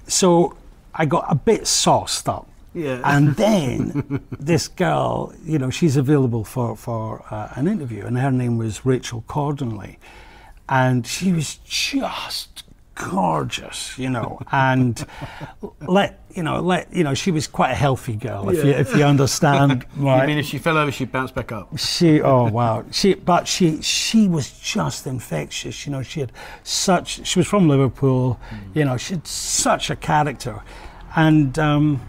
so 0.06 0.56
I 0.94 1.06
got 1.06 1.26
a 1.28 1.34
bit 1.34 1.66
sauced 1.66 2.28
up. 2.28 2.48
Yeah. 2.74 3.00
And 3.04 3.28
then 3.36 4.22
this 4.30 4.68
girl, 4.68 5.34
you 5.44 5.58
know, 5.58 5.70
she's 5.70 5.96
available 5.96 6.44
for 6.44 6.76
for 6.76 7.24
uh, 7.30 7.52
an 7.54 7.68
interview, 7.68 8.04
and 8.04 8.18
her 8.18 8.30
name 8.30 8.58
was 8.58 8.84
Rachel 8.84 9.24
Cordonley, 9.28 9.96
and 10.68 11.06
she 11.06 11.32
was 11.32 11.56
just 11.64 12.64
gorgeous, 12.94 13.98
you 13.98 14.10
know, 14.10 14.40
and 14.52 15.04
let 15.80 16.21
you 16.34 16.42
know, 16.42 16.60
let 16.60 16.92
you 16.94 17.04
know, 17.04 17.14
she 17.14 17.30
was 17.30 17.46
quite 17.46 17.70
a 17.70 17.74
healthy 17.74 18.16
girl, 18.16 18.48
if 18.48 18.64
you 18.64 18.70
if 18.70 18.94
you 18.96 19.04
understand. 19.04 19.84
I 20.00 20.26
mean, 20.26 20.38
if 20.38 20.46
she 20.46 20.58
fell 20.58 20.76
over, 20.76 20.90
she'd 20.90 21.12
bounce 21.12 21.30
back 21.30 21.52
up. 21.52 21.76
She, 21.78 22.20
oh 22.20 22.48
wow, 22.48 22.84
she, 22.90 23.14
but 23.14 23.46
she, 23.46 23.82
she 23.82 24.28
was 24.28 24.50
just 24.58 25.06
infectious. 25.06 25.86
You 25.86 25.92
know, 25.92 26.02
she 26.02 26.20
had 26.20 26.32
such. 26.62 27.26
She 27.26 27.38
was 27.38 27.46
from 27.46 27.68
Liverpool. 27.68 28.40
You 28.74 28.84
know, 28.84 28.96
she 28.96 29.14
had 29.14 29.26
such 29.26 29.90
a 29.90 29.96
character, 29.96 30.62
and 31.16 31.58
um, 31.58 32.00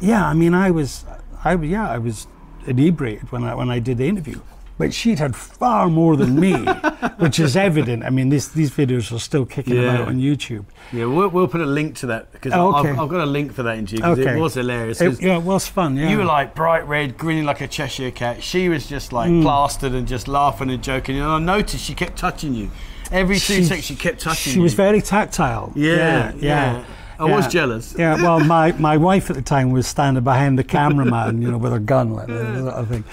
yeah, 0.00 0.26
I 0.26 0.34
mean, 0.34 0.54
I 0.54 0.70
was, 0.70 1.04
I 1.44 1.54
yeah, 1.54 1.88
I 1.88 1.98
was 1.98 2.26
inebriated 2.66 3.32
when 3.32 3.44
I 3.44 3.54
when 3.54 3.70
I 3.70 3.78
did 3.78 3.98
the 3.98 4.08
interview. 4.08 4.40
But 4.78 4.92
she'd 4.94 5.18
had 5.18 5.36
far 5.36 5.88
more 5.88 6.16
than 6.16 6.40
me, 6.40 6.52
which 7.18 7.38
is 7.38 7.56
evident. 7.56 8.04
I 8.04 8.10
mean, 8.10 8.30
this, 8.30 8.48
these 8.48 8.70
videos 8.70 9.14
are 9.14 9.18
still 9.18 9.44
kicking 9.44 9.74
Yeah. 9.76 9.94
about 9.94 10.08
on 10.08 10.18
YouTube. 10.18 10.64
Yeah, 10.92 11.04
we'll, 11.04 11.28
we'll 11.28 11.46
put 11.46 11.60
a 11.60 11.66
link 11.66 11.94
to 11.96 12.06
that 12.06 12.32
because 12.32 12.52
Oh, 12.54 12.74
okay. 12.76 12.88
I've, 12.90 12.98
I've 13.00 13.08
got 13.08 13.20
a 13.20 13.26
link 13.26 13.52
for 13.52 13.62
that 13.64 13.76
interview 13.78 13.98
because 13.98 14.18
Okay. 14.18 14.36
it 14.36 14.40
was 14.40 14.54
hilarious. 14.54 15.00
It, 15.00 15.20
yeah, 15.22 15.36
it 15.36 15.42
was 15.42 15.68
fun. 15.68 15.96
Yeah, 15.96 16.08
You 16.10 16.18
were 16.18 16.24
like 16.24 16.54
bright 16.54 16.86
red, 16.88 17.16
grinning 17.18 17.44
like 17.44 17.60
a 17.60 17.68
Cheshire 17.68 18.10
cat. 18.10 18.42
She 18.42 18.68
was 18.68 18.86
just 18.86 19.12
like 19.12 19.28
Hmm. 19.28 19.42
plastered 19.42 19.92
and 19.92 20.08
just 20.08 20.26
laughing 20.26 20.70
and 20.70 20.82
joking. 20.82 21.16
And 21.18 21.26
I 21.26 21.38
noticed 21.38 21.84
she 21.84 21.94
kept 21.94 22.16
touching 22.16 22.54
you. 22.54 22.70
Every 23.12 23.36
two 23.36 23.56
She- 23.56 23.64
seconds 23.64 23.84
she 23.84 23.94
kept 23.94 24.20
touching 24.20 24.52
she 24.52 24.56
you. 24.56 24.62
was 24.62 24.72
very 24.74 25.02
tactile. 25.02 25.72
Yeah, 25.76 26.32
yeah. 26.36 26.78
yeah. 26.78 26.84
I 27.18 27.24
was 27.24 27.46
jealous. 27.48 27.94
Yeah, 27.98 28.16
well, 28.16 28.40
my, 28.40 28.72
my 28.72 28.96
wife 28.96 29.30
at 29.30 29.36
the 29.36 29.42
time 29.42 29.70
was 29.70 29.86
standing 29.86 30.24
behind 30.24 30.58
the 30.58 30.64
cameraman, 30.64 31.42
you 31.42 31.50
know, 31.50 31.58
with 31.58 31.72
her 31.72 31.78
gun, 31.78 32.12
like 32.12 32.28
that 32.28 32.58
sort 32.58 32.74
of 32.74 32.88
thing. 32.88 33.04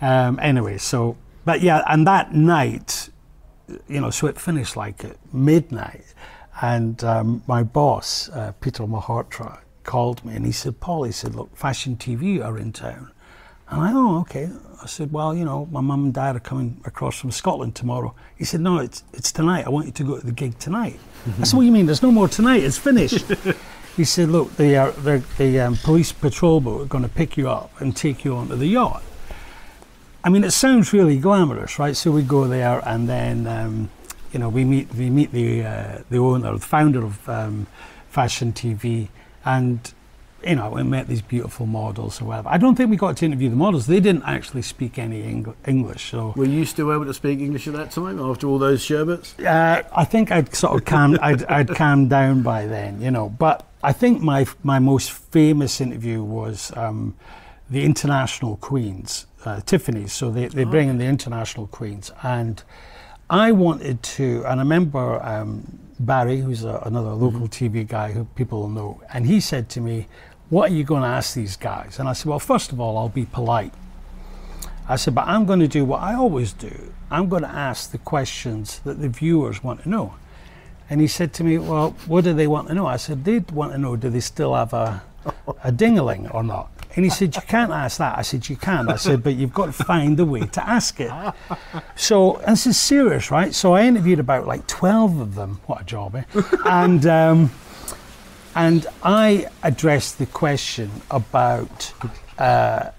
Um, 0.00 0.38
anyway, 0.42 0.78
so 0.78 1.16
but 1.46 1.60
yeah, 1.60 1.82
and 1.88 2.06
that 2.06 2.34
night, 2.34 3.08
you 3.88 4.00
know, 4.00 4.10
so 4.10 4.26
it 4.26 4.38
finished 4.38 4.76
like 4.76 5.04
at 5.04 5.16
midnight, 5.32 6.12
and 6.60 7.02
um, 7.04 7.42
my 7.46 7.62
boss, 7.62 8.28
uh, 8.30 8.52
Peter 8.60 8.82
Malhotra, 8.82 9.60
called 9.86 10.24
me 10.24 10.34
and 10.34 10.44
he 10.44 10.52
said, 10.52 10.80
Paul, 10.80 11.04
he 11.04 11.12
said, 11.12 11.34
look, 11.34 11.56
Fashion 11.56 11.96
TV 11.96 12.44
are 12.44 12.58
in 12.58 12.72
town. 12.72 13.12
And 13.68 13.80
I, 13.80 13.92
oh, 13.92 14.20
okay. 14.20 14.48
I 14.82 14.86
said, 14.86 15.12
well, 15.12 15.34
you 15.34 15.44
know, 15.44 15.66
my 15.66 15.80
mum 15.80 16.04
and 16.04 16.14
dad 16.14 16.36
are 16.36 16.40
coming 16.40 16.80
across 16.84 17.18
from 17.18 17.30
Scotland 17.30 17.74
tomorrow. 17.74 18.14
He 18.36 18.44
said, 18.44 18.60
no, 18.60 18.78
it's, 18.78 19.02
it's 19.12 19.32
tonight. 19.32 19.66
I 19.66 19.70
want 19.70 19.86
you 19.86 19.92
to 19.92 20.04
go 20.04 20.18
to 20.20 20.24
the 20.24 20.32
gig 20.32 20.58
tonight. 20.58 21.00
I 21.40 21.44
said, 21.44 21.56
what 21.56 21.62
do 21.62 21.66
you 21.66 21.72
mean? 21.72 21.86
There's 21.86 22.02
no 22.02 22.12
more 22.12 22.28
tonight. 22.28 22.62
It's 22.62 22.78
finished. 22.78 23.24
he 23.96 24.04
said, 24.04 24.28
look, 24.28 24.54
the, 24.56 24.76
uh, 24.76 24.90
the, 24.92 25.24
the 25.38 25.60
um, 25.60 25.76
police 25.78 26.12
patrol 26.12 26.60
boat 26.60 26.82
are 26.82 26.86
going 26.86 27.02
to 27.02 27.10
pick 27.10 27.36
you 27.36 27.48
up 27.48 27.80
and 27.80 27.96
take 27.96 28.24
you 28.24 28.36
onto 28.36 28.54
the 28.54 28.66
yacht. 28.66 29.02
I 30.22 30.28
mean, 30.28 30.44
it 30.44 30.52
sounds 30.52 30.92
really 30.92 31.18
glamorous, 31.18 31.78
right? 31.78 31.96
So 31.96 32.10
we 32.10 32.22
go 32.22 32.46
there 32.46 32.86
and 32.86 33.08
then, 33.08 33.46
um, 33.46 33.90
you 34.32 34.38
know, 34.38 34.48
we 34.48 34.64
meet, 34.64 34.94
we 34.94 35.10
meet 35.10 35.32
the, 35.32 35.64
uh, 35.64 35.98
the 36.10 36.18
owner, 36.18 36.52
the 36.52 36.58
founder 36.58 37.04
of 37.04 37.28
um, 37.28 37.66
Fashion 38.08 38.52
TV, 38.52 39.08
and 39.44 39.92
you 40.46 40.54
know, 40.54 40.70
we 40.70 40.82
met 40.82 41.08
these 41.08 41.22
beautiful 41.22 41.66
models 41.66 42.20
or 42.20 42.26
whatever. 42.26 42.48
I 42.48 42.58
don't 42.58 42.76
think 42.76 42.90
we 42.90 42.96
got 42.96 43.16
to 43.18 43.24
interview 43.24 43.50
the 43.50 43.56
models. 43.56 43.86
They 43.86 44.00
didn't 44.00 44.22
actually 44.24 44.62
speak 44.62 44.98
any 44.98 45.22
Eng- 45.22 45.54
English, 45.66 46.10
so 46.10 46.32
Were 46.36 46.44
you 46.44 46.64
still 46.64 46.92
able 46.92 47.04
to 47.06 47.14
speak 47.14 47.40
English 47.40 47.66
at 47.66 47.74
that 47.74 47.90
time 47.90 48.20
after 48.20 48.46
all 48.46 48.58
those 48.58 48.82
sherbets? 48.82 49.38
uh, 49.40 49.82
I 49.94 50.04
think 50.04 50.30
I'd 50.30 50.54
sort 50.54 50.78
of 50.78 50.84
calmed, 50.84 51.18
I'd, 51.22 51.44
I'd 51.44 51.68
calmed 51.74 52.10
down 52.10 52.42
by 52.42 52.66
then, 52.66 53.00
you 53.00 53.10
know. 53.10 53.28
But 53.28 53.66
I 53.82 53.92
think 53.92 54.22
my 54.22 54.46
my 54.62 54.78
most 54.78 55.10
famous 55.12 55.80
interview 55.80 56.22
was 56.22 56.72
um, 56.76 57.14
the 57.70 57.84
international 57.84 58.56
queens, 58.56 59.26
uh, 59.44 59.60
Tiffany's. 59.62 60.12
So 60.12 60.30
they 60.30 60.46
they 60.48 60.64
bring 60.64 60.88
in 60.88 60.98
the 60.98 61.06
international 61.06 61.66
queens, 61.68 62.12
and 62.22 62.62
I 63.28 63.52
wanted 63.52 64.02
to, 64.16 64.44
and 64.46 64.60
I 64.60 64.62
remember 64.62 65.20
um, 65.24 65.78
Barry, 65.98 66.40
who's 66.40 66.62
a, 66.64 66.80
another 66.84 67.10
local 67.10 67.48
TV 67.48 67.86
guy 67.86 68.12
who 68.12 68.24
people 68.36 68.60
will 68.60 68.68
know, 68.68 69.00
and 69.12 69.26
he 69.26 69.40
said 69.40 69.68
to 69.70 69.80
me, 69.80 70.06
"What 70.50 70.70
are 70.70 70.74
you 70.74 70.84
going 70.84 71.02
to 71.02 71.08
ask 71.08 71.34
these 71.34 71.56
guys?" 71.56 71.98
And 71.98 72.08
I 72.08 72.12
said, 72.12 72.26
"Well, 72.26 72.38
first 72.38 72.72
of 72.72 72.80
all, 72.80 72.98
I'll 72.98 73.08
be 73.08 73.26
polite." 73.26 73.72
I 74.88 74.96
said, 74.96 75.14
but 75.14 75.26
I'm 75.26 75.46
going 75.46 75.58
to 75.60 75.68
do 75.68 75.84
what 75.84 76.00
I 76.00 76.14
always 76.14 76.52
do. 76.52 76.92
I'm 77.10 77.28
going 77.28 77.42
to 77.42 77.48
ask 77.48 77.90
the 77.90 77.98
questions 77.98 78.80
that 78.84 79.00
the 79.00 79.08
viewers 79.08 79.62
want 79.62 79.82
to 79.82 79.88
know. 79.88 80.14
And 80.88 81.00
he 81.00 81.08
said 81.08 81.32
to 81.34 81.44
me, 81.44 81.58
well, 81.58 81.90
what 82.06 82.22
do 82.22 82.32
they 82.32 82.46
want 82.46 82.68
to 82.68 82.74
know? 82.74 82.86
I 82.86 82.96
said, 82.96 83.24
they'd 83.24 83.50
want 83.50 83.72
to 83.72 83.78
know, 83.78 83.96
do 83.96 84.08
they 84.08 84.20
still 84.20 84.54
have 84.54 84.72
a, 84.72 85.02
a 85.64 85.72
dingaling 85.72 86.32
or 86.32 86.44
not? 86.44 86.70
And 86.94 87.04
he 87.04 87.10
said, 87.10 87.34
you 87.34 87.42
can't 87.42 87.72
ask 87.72 87.98
that. 87.98 88.16
I 88.16 88.22
said, 88.22 88.48
you 88.48 88.56
can. 88.56 88.88
I 88.88 88.96
said, 88.96 89.24
but 89.24 89.34
you've 89.34 89.52
got 89.52 89.66
to 89.66 89.72
find 89.72 90.18
a 90.20 90.24
way 90.24 90.40
to 90.46 90.68
ask 90.68 91.00
it. 91.00 91.10
So, 91.96 92.36
and 92.36 92.52
this 92.52 92.66
is 92.68 92.78
serious, 92.78 93.30
right? 93.32 93.52
So 93.52 93.74
I 93.74 93.82
interviewed 93.82 94.20
about 94.20 94.46
like 94.46 94.66
12 94.68 95.18
of 95.18 95.34
them. 95.34 95.60
What 95.66 95.82
a 95.82 95.84
job, 95.84 96.14
eh? 96.14 96.22
and, 96.64 97.04
um, 97.06 97.50
and 98.56 98.86
I 99.02 99.46
addressed 99.62 100.18
the 100.18 100.26
question 100.26 100.90
about 101.10 101.92
uh, 102.38 102.90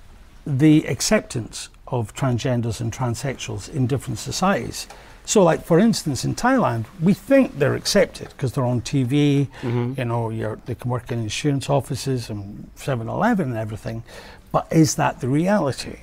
the 0.45 0.85
acceptance 0.87 1.69
of 1.87 2.13
transgenders 2.13 2.79
and 2.81 2.91
transsexuals 2.93 3.69
in 3.73 3.87
different 3.87 4.19
societies. 4.19 4.87
So, 5.25 5.43
like 5.43 5.65
for 5.65 5.77
instance, 5.79 6.23
in 6.23 6.35
Thailand, 6.35 6.85
we 7.01 7.13
think 7.13 7.59
they're 7.59 7.75
accepted 7.75 8.29
because 8.29 8.53
they're 8.53 8.63
on 8.63 8.81
TV. 8.81 9.47
You 9.97 10.05
know, 10.05 10.29
you're, 10.29 10.57
they 10.65 10.75
can 10.75 10.89
work 10.89 11.11
in 11.11 11.19
insurance 11.19 11.69
offices 11.69 12.29
and 12.29 12.69
7-Eleven 12.77 13.49
and 13.49 13.57
everything. 13.57 14.03
But 14.53 14.67
is 14.71 14.95
that 14.95 15.19
the 15.19 15.27
reality? 15.27 15.97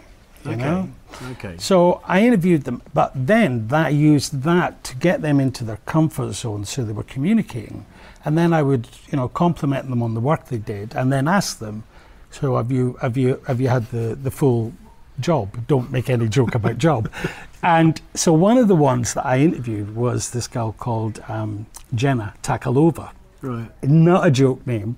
You 0.44 0.52
Okay. 0.52 0.62
know. 0.62 0.88
Okay. 1.32 1.54
So 1.58 2.02
I 2.04 2.20
interviewed 2.26 2.64
them, 2.64 2.82
but 2.92 3.12
then 3.14 3.68
that 3.68 3.86
I 3.86 3.88
used 3.88 4.42
that 4.42 4.84
to 4.84 4.96
get 4.96 5.22
them 5.22 5.40
into 5.40 5.64
their 5.64 5.78
comfort 5.86 6.32
zone, 6.34 6.66
so 6.66 6.84
they 6.84 6.92
were 6.92 7.02
communicating, 7.16 7.86
and 8.24 8.36
then 8.38 8.52
I 8.52 8.62
would, 8.62 8.88
you 9.10 9.16
know, 9.16 9.28
compliment 9.28 9.88
them 9.88 10.02
on 10.02 10.14
the 10.14 10.20
work 10.20 10.46
they 10.46 10.58
did, 10.58 10.94
and 10.96 11.12
then 11.12 11.28
ask 11.28 11.58
them, 11.58 11.84
"So 12.30 12.56
have 12.56 12.70
you 12.72 12.94
have 13.00 13.16
you 13.16 13.40
have 13.46 13.60
you 13.60 13.68
had 13.68 13.90
the 13.90 14.14
the 14.20 14.30
full 14.30 14.72
job? 15.20 15.66
Don't 15.66 15.90
make 15.90 16.08
any 16.10 16.28
joke 16.28 16.54
about 16.54 16.78
job." 16.78 17.10
And 17.66 17.98
so 18.12 18.34
one 18.34 18.58
of 18.58 18.68
the 18.68 18.76
ones 18.76 19.14
that 19.14 19.24
I 19.24 19.38
interviewed 19.38 19.96
was 19.96 20.32
this 20.32 20.46
girl 20.48 20.72
called 20.72 21.24
um, 21.28 21.64
Jenna 21.94 22.34
Talackova 22.42 23.08
Right. 23.40 23.70
not 23.82 24.26
a 24.26 24.30
joke 24.30 24.66
name. 24.66 24.96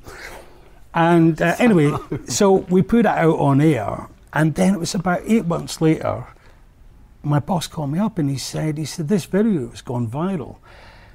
And 0.92 1.40
uh, 1.40 1.54
anyway, 1.61 1.92
so 2.26 2.52
we 2.68 2.83
put 2.83 3.00
it 3.00 3.06
out 3.06 3.38
on 3.38 3.61
air, 3.61 4.09
and 4.33 4.54
then 4.56 4.75
it 4.75 4.78
was 4.80 4.97
about 4.97 5.21
eight 5.26 5.47
months 5.47 5.80
later. 5.80 6.26
My 7.23 7.38
boss 7.38 7.68
called 7.68 7.90
me 7.92 8.00
up 8.00 8.18
and 8.18 8.28
he 8.30 8.37
said, 8.37 8.78
he 8.78 8.85
said 8.85 9.06
this 9.09 9.25
video 9.26 9.68
has 9.71 9.80
gone 9.83 10.09
viral. 10.09 10.56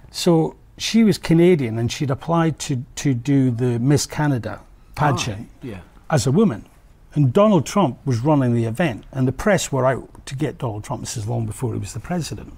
So 0.09 0.55
she 0.77 1.03
was 1.03 1.17
Canadian 1.17 1.77
and 1.77 1.91
she'd 1.91 2.11
applied 2.11 2.59
to 2.59 2.83
to 2.95 3.13
do 3.13 3.51
the 3.51 3.79
Miss 3.79 4.05
Canada 4.05 4.61
pageant 4.95 5.49
ah, 5.51 5.57
Yeah. 5.61 5.79
as 6.09 6.27
a 6.27 6.31
woman. 6.31 6.65
And 7.13 7.33
Donald 7.33 7.65
Trump 7.65 7.97
was 8.05 8.19
running 8.19 8.53
the 8.53 8.63
event, 8.63 9.03
and 9.11 9.27
the 9.27 9.33
press 9.33 9.69
were 9.69 9.85
out 9.85 10.25
to 10.25 10.35
get 10.35 10.57
Donald 10.57 10.85
Trump. 10.85 11.01
This 11.01 11.17
is 11.17 11.27
long 11.27 11.45
before 11.45 11.73
he 11.73 11.79
was 11.79 11.93
the 11.93 11.99
president. 11.99 12.53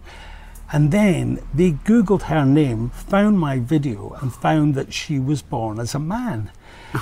And 0.72 0.92
then 0.92 1.40
they 1.54 1.72
Googled 1.72 2.24
her 2.24 2.46
name, 2.46 2.90
found 2.92 3.40
my 3.40 3.60
video, 3.60 4.16
and 4.22 4.32
found 4.34 4.76
that 4.76 4.94
she 4.94 5.18
was 5.20 5.42
born 5.42 5.80
as 5.80 5.96
a 5.96 6.00
man. 6.00 6.52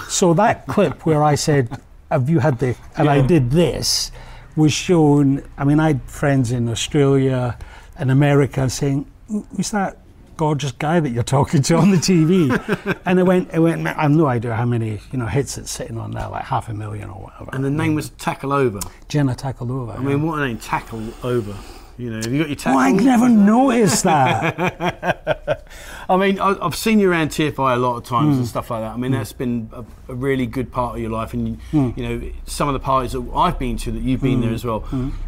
So 0.07 0.33
that 0.35 0.65
clip 0.73 1.05
where 1.05 1.23
I 1.23 1.35
said, 1.35 1.81
Have 2.09 2.29
you 2.29 2.39
had 2.39 2.59
the, 2.59 2.75
and 2.97 3.09
I 3.09 3.21
did 3.25 3.51
this, 3.51 4.11
was 4.55 4.73
shown. 4.73 5.43
I 5.57 5.63
mean, 5.65 5.79
I 5.79 5.87
had 5.87 6.01
friends 6.03 6.51
in 6.51 6.69
Australia 6.69 7.57
and 7.97 8.11
America 8.11 8.69
saying, 8.69 9.05
Who's 9.27 9.71
that 9.71 9.97
gorgeous 10.41 10.71
guy 10.71 11.00
that 11.00 11.12
you're 11.12 11.21
talking 11.21 11.62
to 11.62 11.75
on 11.75 11.91
the 11.91 11.98
TV? 11.98 12.50
and 13.05 13.19
I 13.19 13.21
went, 13.21 13.53
I 13.53 13.60
went, 13.60 13.86
I 13.86 14.01
have 14.01 14.10
no 14.10 14.25
idea 14.25 14.55
how 14.55 14.65
many, 14.65 15.00
you 15.12 15.19
know, 15.19 15.27
hits 15.27 15.55
it's 15.60 15.69
sitting 15.69 16.00
on 16.00 16.10
now, 16.10 16.31
like 16.31 16.45
half 16.45 16.67
a 16.67 16.74
million 16.74 17.12
or 17.12 17.25
whatever. 17.25 17.51
And 17.53 17.63
the 17.63 17.69
name 17.69 17.93
was 17.93 18.10
Tackle 18.10 18.51
Over. 18.51 18.79
Jenna 19.07 19.36
Tackle 19.36 19.71
Over. 19.71 19.91
I 19.91 20.00
mean, 20.00 20.24
what 20.24 20.39
a 20.39 20.48
name, 20.48 20.57
Tackle 20.57 21.13
Over. 21.24 21.55
You 21.98 22.10
know, 22.10 22.17
have 22.17 22.31
you 22.31 22.39
got 22.39 22.48
your 22.50 22.55
tackle? 22.55 22.79
oh, 22.79 22.83
I 22.83 22.91
never 22.91 23.29
noticed 23.29 24.03
that. 24.03 25.65
I 26.10 26.17
mean, 26.17 26.39
I, 26.39 26.55
I've 26.62 26.75
seen 26.75 27.00
you 27.00 27.12
around 27.12 27.29
TFI 27.29 27.75
a 27.75 27.79
lot 27.79 27.98
of 27.98 28.03
times 28.05 28.33
Hmm. 28.36 28.39
and 28.39 28.48
stuff 28.48 28.69
like 28.71 28.81
that. 28.81 28.93
I 28.93 28.98
mean, 28.98 29.12
that's 29.12 29.33
been 29.33 29.69
a, 29.74 29.83
a 30.12 30.15
really 30.15 30.45
good 30.48 30.71
part 30.71 30.95
of 30.95 31.01
your 31.01 31.12
life, 31.12 31.33
and 31.33 31.48
you, 31.48 31.57
Hmm. 31.71 31.89
you 31.95 32.03
know, 32.07 32.31
some 32.45 32.67
of 32.67 32.74
the 32.74 32.79
parties 32.79 33.12
that 33.13 33.24
I've 33.36 33.60
been 33.60 33.77
to 33.77 33.91
that 33.91 34.01
you've 34.01 34.21
been 34.21 34.41
there 34.41 34.53
as 34.53 34.65
well. 34.65 34.83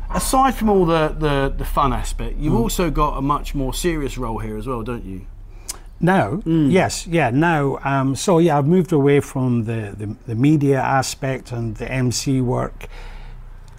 Aside 0.09 0.55
from 0.55 0.69
all 0.69 0.85
the, 0.85 1.15
the, 1.17 1.53
the 1.55 1.65
fun 1.65 1.93
aspect, 1.93 2.37
you've 2.37 2.53
Hmm. 2.53 2.59
also 2.59 2.89
got 2.89 3.17
a 3.17 3.21
much 3.21 3.53
more 3.53 3.73
serious 3.73 4.17
role 4.17 4.39
here 4.39 4.57
as 4.57 4.65
well, 4.67 4.81
don't 4.83 5.05
you? 5.05 5.21
Now, 5.99 6.41
yes, 6.45 7.07
yeah, 7.07 7.29
now. 7.29 7.77
Um, 7.85 8.15
so, 8.15 8.39
yeah, 8.39 8.57
I've 8.57 8.67
moved 8.67 8.91
away 8.91 9.21
from 9.21 9.63
the, 9.65 9.93
the, 9.97 10.15
the 10.27 10.35
media 10.35 10.81
aspect 10.81 11.51
and 11.53 11.77
the 11.77 11.89
MC 11.89 12.41
work, 12.41 12.87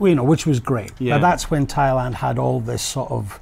you 0.01 0.15
know, 0.15 0.25
which 0.25 0.47
was 0.47 0.61
great. 0.61 0.93
Yeah. 0.99 1.15
But 1.17 1.23
that's 1.23 1.51
when 1.51 1.67
Thailand 1.67 2.15
had 2.15 2.39
all 2.39 2.61
this 2.61 2.83
sort 2.83 3.11
of 3.11 3.41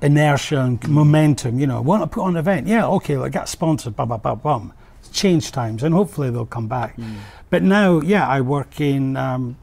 inertia 0.00 0.60
and 0.60 0.88
momentum. 0.88 1.58
You 1.58 1.66
know, 1.66 1.80
want 1.80 2.02
to 2.02 2.06
put 2.06 2.22
on 2.22 2.30
an 2.30 2.36
event? 2.36 2.66
Yeah, 2.66 2.86
okay, 2.86 3.16
like 3.16 3.32
get 3.32 3.48
sponsored, 3.48 3.96
blah, 3.96 4.04
blah, 4.04 4.18
blah, 4.18 4.34
blah. 4.34 4.70
Change 5.12 5.52
times, 5.52 5.82
and 5.82 5.94
hopefully 5.94 6.30
they'll 6.30 6.46
come 6.46 6.68
back. 6.68 6.96
But 7.50 7.62
now, 7.62 8.00
yeah, 8.00 8.26
I 8.26 8.40
work 8.40 8.80
in. 8.80 9.16
Um, 9.16 9.56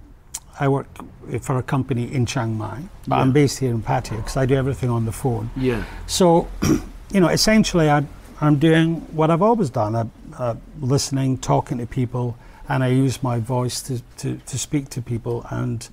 I 0.59 0.67
work 0.67 0.87
for 1.41 1.57
a 1.57 1.63
company 1.63 2.13
in 2.13 2.25
Chiang 2.25 2.57
Mai, 2.57 2.81
but 3.07 3.15
I'm 3.15 3.31
based 3.31 3.59
here 3.59 3.71
in 3.71 3.81
Pattaya 3.81 4.17
because 4.17 4.35
I 4.35 4.45
do 4.45 4.55
everything 4.55 4.89
on 4.89 5.05
the 5.05 5.11
phone. 5.13 5.49
Yeah. 5.55 5.85
So, 6.05 6.49
you 7.11 7.21
know, 7.21 7.29
essentially, 7.29 7.89
I, 7.89 8.05
I'm 8.41 8.59
doing 8.59 8.95
what 9.15 9.31
I've 9.31 9.41
always 9.41 9.69
done: 9.69 9.95
I, 9.95 10.05
uh, 10.37 10.55
listening, 10.81 11.37
talking 11.37 11.77
to 11.77 11.87
people, 11.87 12.37
and 12.69 12.83
I 12.83 12.87
use 12.87 13.21
my 13.23 13.39
voice 13.39 13.81
to, 13.83 14.01
to, 14.17 14.37
to 14.45 14.57
speak 14.57 14.89
to 14.89 15.01
people 15.01 15.45
and 15.49 15.87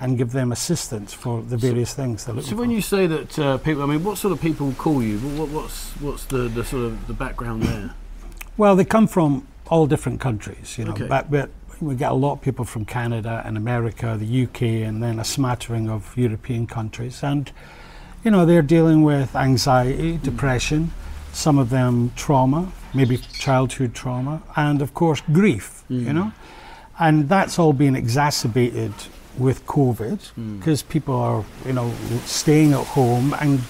and 0.00 0.18
give 0.18 0.32
them 0.32 0.50
assistance 0.50 1.12
for 1.12 1.42
the 1.42 1.56
various 1.56 1.94
things 1.94 2.24
they're 2.24 2.34
looking 2.34 2.50
So 2.50 2.56
for. 2.56 2.60
when 2.62 2.70
you 2.72 2.80
say 2.82 3.06
that 3.06 3.38
uh, 3.38 3.58
people, 3.58 3.84
I 3.84 3.86
mean, 3.86 4.02
what 4.02 4.18
sort 4.18 4.32
of 4.32 4.40
people 4.40 4.72
call 4.76 5.00
you? 5.00 5.18
What, 5.38 5.48
what's 5.50 5.90
what's 6.00 6.24
the, 6.24 6.48
the 6.48 6.64
sort 6.64 6.86
of 6.86 7.06
the 7.06 7.12
background 7.12 7.62
there? 7.62 7.94
Well, 8.56 8.74
they 8.74 8.84
come 8.84 9.06
from 9.06 9.46
all 9.68 9.86
different 9.86 10.20
countries, 10.20 10.76
you 10.76 10.84
know, 10.86 10.92
Okay. 10.92 11.06
but, 11.06 11.30
but 11.30 11.50
we 11.80 11.94
get 11.94 12.10
a 12.10 12.14
lot 12.14 12.32
of 12.32 12.40
people 12.42 12.64
from 12.64 12.84
Canada 12.84 13.42
and 13.46 13.56
America, 13.56 14.16
the 14.18 14.42
UK, 14.44 14.62
and 14.88 15.00
then 15.02 15.20
a 15.20 15.24
smattering 15.24 15.88
of 15.88 16.16
European 16.16 16.66
countries. 16.66 17.22
And, 17.22 17.52
you 18.24 18.30
know, 18.32 18.44
they're 18.44 18.60
dealing 18.76 19.02
with 19.04 19.36
anxiety, 19.36 20.18
depression, 20.18 20.90
some 21.32 21.58
of 21.58 21.70
them 21.70 22.10
trauma, 22.16 22.72
maybe 22.94 23.18
childhood 23.18 23.94
trauma, 23.94 24.42
and 24.56 24.82
of 24.82 24.94
course, 24.94 25.22
grief, 25.32 25.84
you 25.88 26.00
mm. 26.00 26.14
know. 26.14 26.32
And 26.98 27.28
that's 27.28 27.58
all 27.58 27.72
been 27.72 27.96
exacerbated 27.96 28.92
with 29.38 29.66
COVID 29.66 30.32
mm. 30.38 30.58
because 30.58 30.82
people 30.82 31.14
are, 31.14 31.44
you 31.66 31.72
know, 31.72 31.92
staying 32.24 32.72
at 32.72 32.84
home 32.84 33.34
and, 33.40 33.60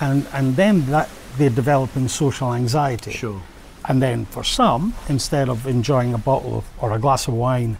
and, 0.00 0.26
and 0.32 0.56
then 0.56 0.86
that 0.86 1.08
they're 1.38 1.50
developing 1.50 2.08
social 2.08 2.54
anxiety. 2.54 3.12
Sure. 3.12 3.42
And 3.88 4.00
then 4.00 4.26
for 4.26 4.44
some, 4.44 4.94
instead 5.08 5.48
of 5.48 5.66
enjoying 5.66 6.14
a 6.14 6.18
bottle 6.18 6.58
of, 6.58 6.64
or 6.80 6.92
a 6.92 6.98
glass 6.98 7.26
of 7.26 7.34
wine, 7.34 7.78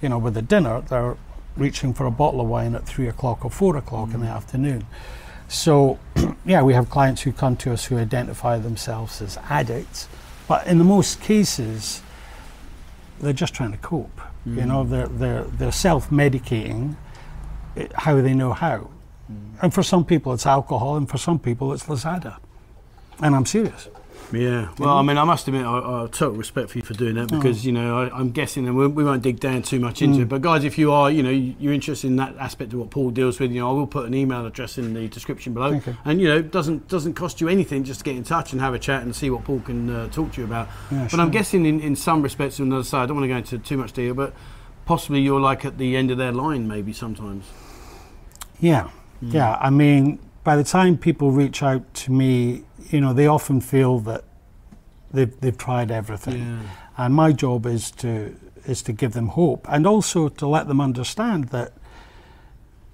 you 0.00 0.08
know, 0.08 0.18
with 0.18 0.36
a 0.36 0.42
dinner, 0.42 0.80
they're 0.80 1.16
reaching 1.56 1.92
for 1.92 2.06
a 2.06 2.10
bottle 2.10 2.40
of 2.40 2.48
wine 2.48 2.74
at 2.74 2.86
three 2.86 3.08
o'clock 3.08 3.44
or 3.44 3.50
four 3.50 3.76
o'clock 3.76 4.14
in 4.14 4.20
the 4.20 4.26
mm. 4.26 4.34
afternoon. 4.34 4.86
So, 5.48 5.98
yeah, 6.46 6.62
we 6.62 6.72
have 6.72 6.88
clients 6.88 7.22
who 7.22 7.32
come 7.32 7.56
to 7.56 7.72
us 7.72 7.84
who 7.84 7.98
identify 7.98 8.58
themselves 8.58 9.20
as 9.20 9.36
addicts, 9.50 10.08
but 10.52 10.66
in 10.66 10.76
the 10.76 10.84
most 10.84 11.18
cases, 11.22 12.02
they're 13.20 13.32
just 13.32 13.54
trying 13.54 13.72
to 13.72 13.78
cope. 13.78 14.20
You 14.44 14.66
know, 14.66 14.84
they're 14.84 15.06
they're 15.06 15.44
they're 15.44 15.72
self-medicating 15.72 16.94
eh, 17.78 17.86
how 17.94 18.20
they 18.20 18.34
know 18.34 18.52
how. 18.52 18.90
And 19.62 19.72
for 19.72 19.82
some 19.82 20.04
people, 20.04 20.34
it's 20.34 20.44
alcohol, 20.44 20.98
and 20.98 21.08
for 21.08 21.16
some 21.16 21.38
people, 21.38 21.72
it's 21.72 21.84
Lazada. 21.84 22.36
And 23.22 23.34
I'm 23.34 23.46
serious. 23.46 23.88
Yeah. 24.32 24.72
Well, 24.78 24.96
I 24.96 25.02
mean, 25.02 25.18
I 25.18 25.24
must 25.24 25.46
admit, 25.48 25.66
I, 25.66 25.78
I 25.78 26.00
have 26.02 26.10
total 26.10 26.36
respect 26.36 26.70
for 26.70 26.78
you 26.78 26.84
for 26.84 26.94
doing 26.94 27.14
that 27.16 27.28
because, 27.28 27.66
you 27.66 27.72
know, 27.72 28.02
I, 28.02 28.18
I'm 28.18 28.30
guessing, 28.30 28.66
and 28.66 28.76
we, 28.76 28.86
we 28.86 29.04
won't 29.04 29.22
dig 29.22 29.40
down 29.40 29.62
too 29.62 29.78
much 29.78 30.00
into 30.02 30.22
it, 30.22 30.28
but 30.28 30.40
guys, 30.42 30.64
if 30.64 30.78
you 30.78 30.92
are, 30.92 31.10
you 31.10 31.22
know, 31.22 31.30
you're 31.30 31.72
interested 31.72 32.06
in 32.06 32.16
that 32.16 32.36
aspect 32.36 32.72
of 32.72 32.78
what 32.78 32.90
Paul 32.90 33.10
deals 33.10 33.40
with, 33.40 33.50
you 33.52 33.60
know, 33.60 33.70
I 33.70 33.72
will 33.72 33.86
put 33.86 34.06
an 34.06 34.14
email 34.14 34.46
address 34.46 34.78
in 34.78 34.94
the 34.94 35.08
description 35.08 35.54
below. 35.54 35.74
Okay. 35.74 35.94
And, 36.04 36.20
you 36.20 36.28
know, 36.28 36.36
it 36.36 36.50
doesn't, 36.50 36.88
doesn't 36.88 37.14
cost 37.14 37.40
you 37.40 37.48
anything 37.48 37.84
just 37.84 38.00
to 38.00 38.04
get 38.04 38.16
in 38.16 38.24
touch 38.24 38.52
and 38.52 38.60
have 38.60 38.74
a 38.74 38.78
chat 38.78 39.02
and 39.02 39.14
see 39.14 39.30
what 39.30 39.44
Paul 39.44 39.60
can 39.60 39.90
uh, 39.90 40.08
talk 40.08 40.32
to 40.32 40.40
you 40.40 40.46
about. 40.46 40.68
Yeah, 40.90 41.08
but 41.10 41.20
I'm 41.20 41.30
guessing 41.30 41.66
in, 41.66 41.80
in 41.80 41.96
some 41.96 42.22
respects, 42.22 42.60
on 42.60 42.68
the 42.68 42.76
other 42.76 42.84
side, 42.84 43.02
I 43.02 43.06
don't 43.06 43.16
want 43.16 43.24
to 43.24 43.28
go 43.28 43.36
into 43.36 43.58
too 43.58 43.76
much 43.76 43.92
detail, 43.92 44.14
but 44.14 44.34
possibly 44.84 45.20
you're 45.20 45.40
like 45.40 45.64
at 45.64 45.78
the 45.78 45.96
end 45.96 46.10
of 46.10 46.18
their 46.18 46.32
line 46.32 46.66
maybe 46.66 46.92
sometimes. 46.92 47.44
Yeah, 48.60 48.90
yeah. 49.20 49.56
I 49.60 49.70
mean, 49.70 50.18
by 50.44 50.56
the 50.56 50.64
time 50.64 50.98
people 50.98 51.30
reach 51.30 51.62
out 51.62 51.92
to 51.94 52.12
me, 52.12 52.64
you 52.90 53.00
know, 53.00 53.12
they 53.12 53.26
often 53.26 53.60
feel 53.60 53.98
that 54.00 54.24
they've, 55.12 55.40
they've 55.40 55.56
tried 55.56 55.90
everything. 55.90 56.40
Yeah. 56.40 56.60
And 56.98 57.14
my 57.14 57.32
job 57.32 57.66
is 57.66 57.90
to 57.92 58.36
is 58.66 58.82
to 58.82 58.92
give 58.92 59.12
them 59.12 59.28
hope 59.28 59.66
and 59.68 59.86
also 59.86 60.28
to 60.28 60.46
let 60.46 60.68
them 60.68 60.80
understand 60.80 61.48
that 61.48 61.72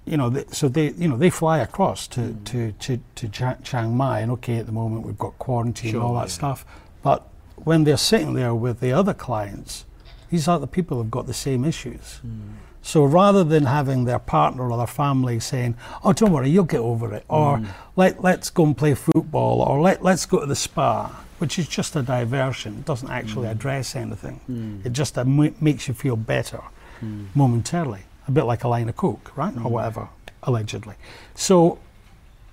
you 0.05 0.17
know 0.17 0.29
they, 0.29 0.43
so 0.51 0.67
they 0.67 0.91
you 0.91 1.07
know 1.07 1.17
they 1.17 1.29
fly 1.29 1.59
across 1.59 2.07
to 2.07 2.21
hmm. 2.21 2.43
to, 2.43 2.71
to, 2.73 2.99
to 3.15 3.29
Cha- 3.29 3.57
Chiang 3.63 3.95
Mai 3.95 4.21
and 4.21 4.31
okay 4.31 4.57
at 4.57 4.65
the 4.65 4.71
moment 4.71 5.05
we've 5.05 5.17
got 5.17 5.37
quarantine 5.37 5.93
and 5.93 6.03
all 6.03 6.15
that 6.15 6.21
yeah. 6.21 6.25
stuff 6.27 6.65
but 7.03 7.27
when 7.55 7.83
they're 7.83 7.97
sitting 7.97 8.33
there 8.33 8.55
with 8.55 8.79
the 8.79 8.91
other 8.91 9.13
clients 9.13 9.85
these 10.31 10.47
are 10.47 10.59
the 10.59 10.67
people 10.67 10.97
who've 10.97 11.11
got 11.11 11.27
the 11.27 11.33
same 11.33 11.63
issues 11.63 12.17
hmm. 12.23 12.53
So 12.81 13.03
rather 13.03 13.43
than 13.43 13.65
having 13.65 14.05
their 14.05 14.19
partner 14.19 14.71
or 14.71 14.77
their 14.77 14.87
family 14.87 15.39
saying, 15.39 15.75
"Oh, 16.03 16.13
don't 16.13 16.31
worry, 16.31 16.49
you'll 16.49 16.63
get 16.63 16.79
over 16.79 17.13
it," 17.13 17.25
or 17.27 17.57
mm. 17.57 17.67
"Let 17.95 18.23
let's 18.23 18.49
go 18.49 18.65
and 18.65 18.77
play 18.77 18.93
football," 18.95 19.61
or 19.61 19.81
"Let 19.81 20.03
let's 20.03 20.25
go 20.25 20.39
to 20.39 20.45
the 20.45 20.55
spa," 20.55 21.11
which 21.39 21.59
is 21.59 21.67
just 21.67 21.95
a 21.95 22.01
diversion, 22.01 22.79
it 22.79 22.85
doesn't 22.85 23.09
actually 23.09 23.47
mm. 23.47 23.51
address 23.51 23.95
anything. 23.95 24.39
Mm. 24.49 24.85
It 24.85 24.93
just 24.93 25.17
uh, 25.17 25.25
ma- 25.25 25.55
makes 25.59 25.87
you 25.87 25.93
feel 25.93 26.15
better 26.15 26.61
momentarily, 27.33 28.01
a 28.27 28.31
bit 28.31 28.43
like 28.43 28.63
a 28.63 28.67
line 28.67 28.89
of 28.89 28.95
coke, 28.97 29.31
right, 29.37 29.55
or 29.57 29.71
whatever, 29.71 30.09
allegedly. 30.43 30.95
So, 31.33 31.79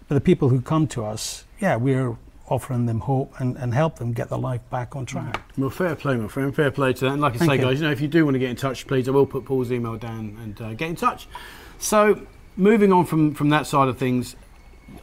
the 0.09 0.21
people 0.21 0.51
who 0.51 0.61
come 0.61 0.87
to 0.89 1.05
us, 1.05 1.45
yeah, 1.61 1.77
we're 1.77 2.17
offering 2.49 2.87
them 2.87 3.01
hope 3.01 3.35
and, 3.41 3.57
and 3.57 3.75
help 3.75 3.99
them 3.99 4.13
get 4.13 4.29
their 4.29 4.39
life 4.39 4.61
back 4.71 4.95
on 4.97 5.05
track. 5.07 5.41
Well, 5.59 5.71
fair 5.71 5.95
play, 5.97 6.17
my 6.17 6.29
friend. 6.29 6.55
Fair 6.55 6.71
play 6.71 6.93
to 6.93 7.01
that. 7.07 7.13
And 7.13 7.21
like 7.21 7.35
I 7.35 7.39
Thank 7.39 7.51
say, 7.51 7.57
you. 7.57 7.63
guys, 7.63 7.81
you 7.81 7.87
know, 7.87 7.93
if 7.93 8.01
you 8.01 8.09
do 8.09 8.25
want 8.25 8.35
to 8.35 8.39
get 8.39 8.51
in 8.51 8.57
touch, 8.57 8.87
please, 8.87 9.09
I 9.09 9.11
will 9.13 9.27
put 9.27 9.45
Paul's 9.45 9.73
email 9.73 9.97
down 9.97 10.37
and 10.43 10.61
uh, 10.61 10.75
get 10.75 10.89
in 10.91 10.97
touch. 10.97 11.27
So, 11.79 12.27
moving 12.57 12.93
on 12.93 13.05
from 13.05 13.35
from 13.35 13.49
that 13.51 13.67
side 13.67 13.89
of 13.89 13.99
things, 13.99 14.37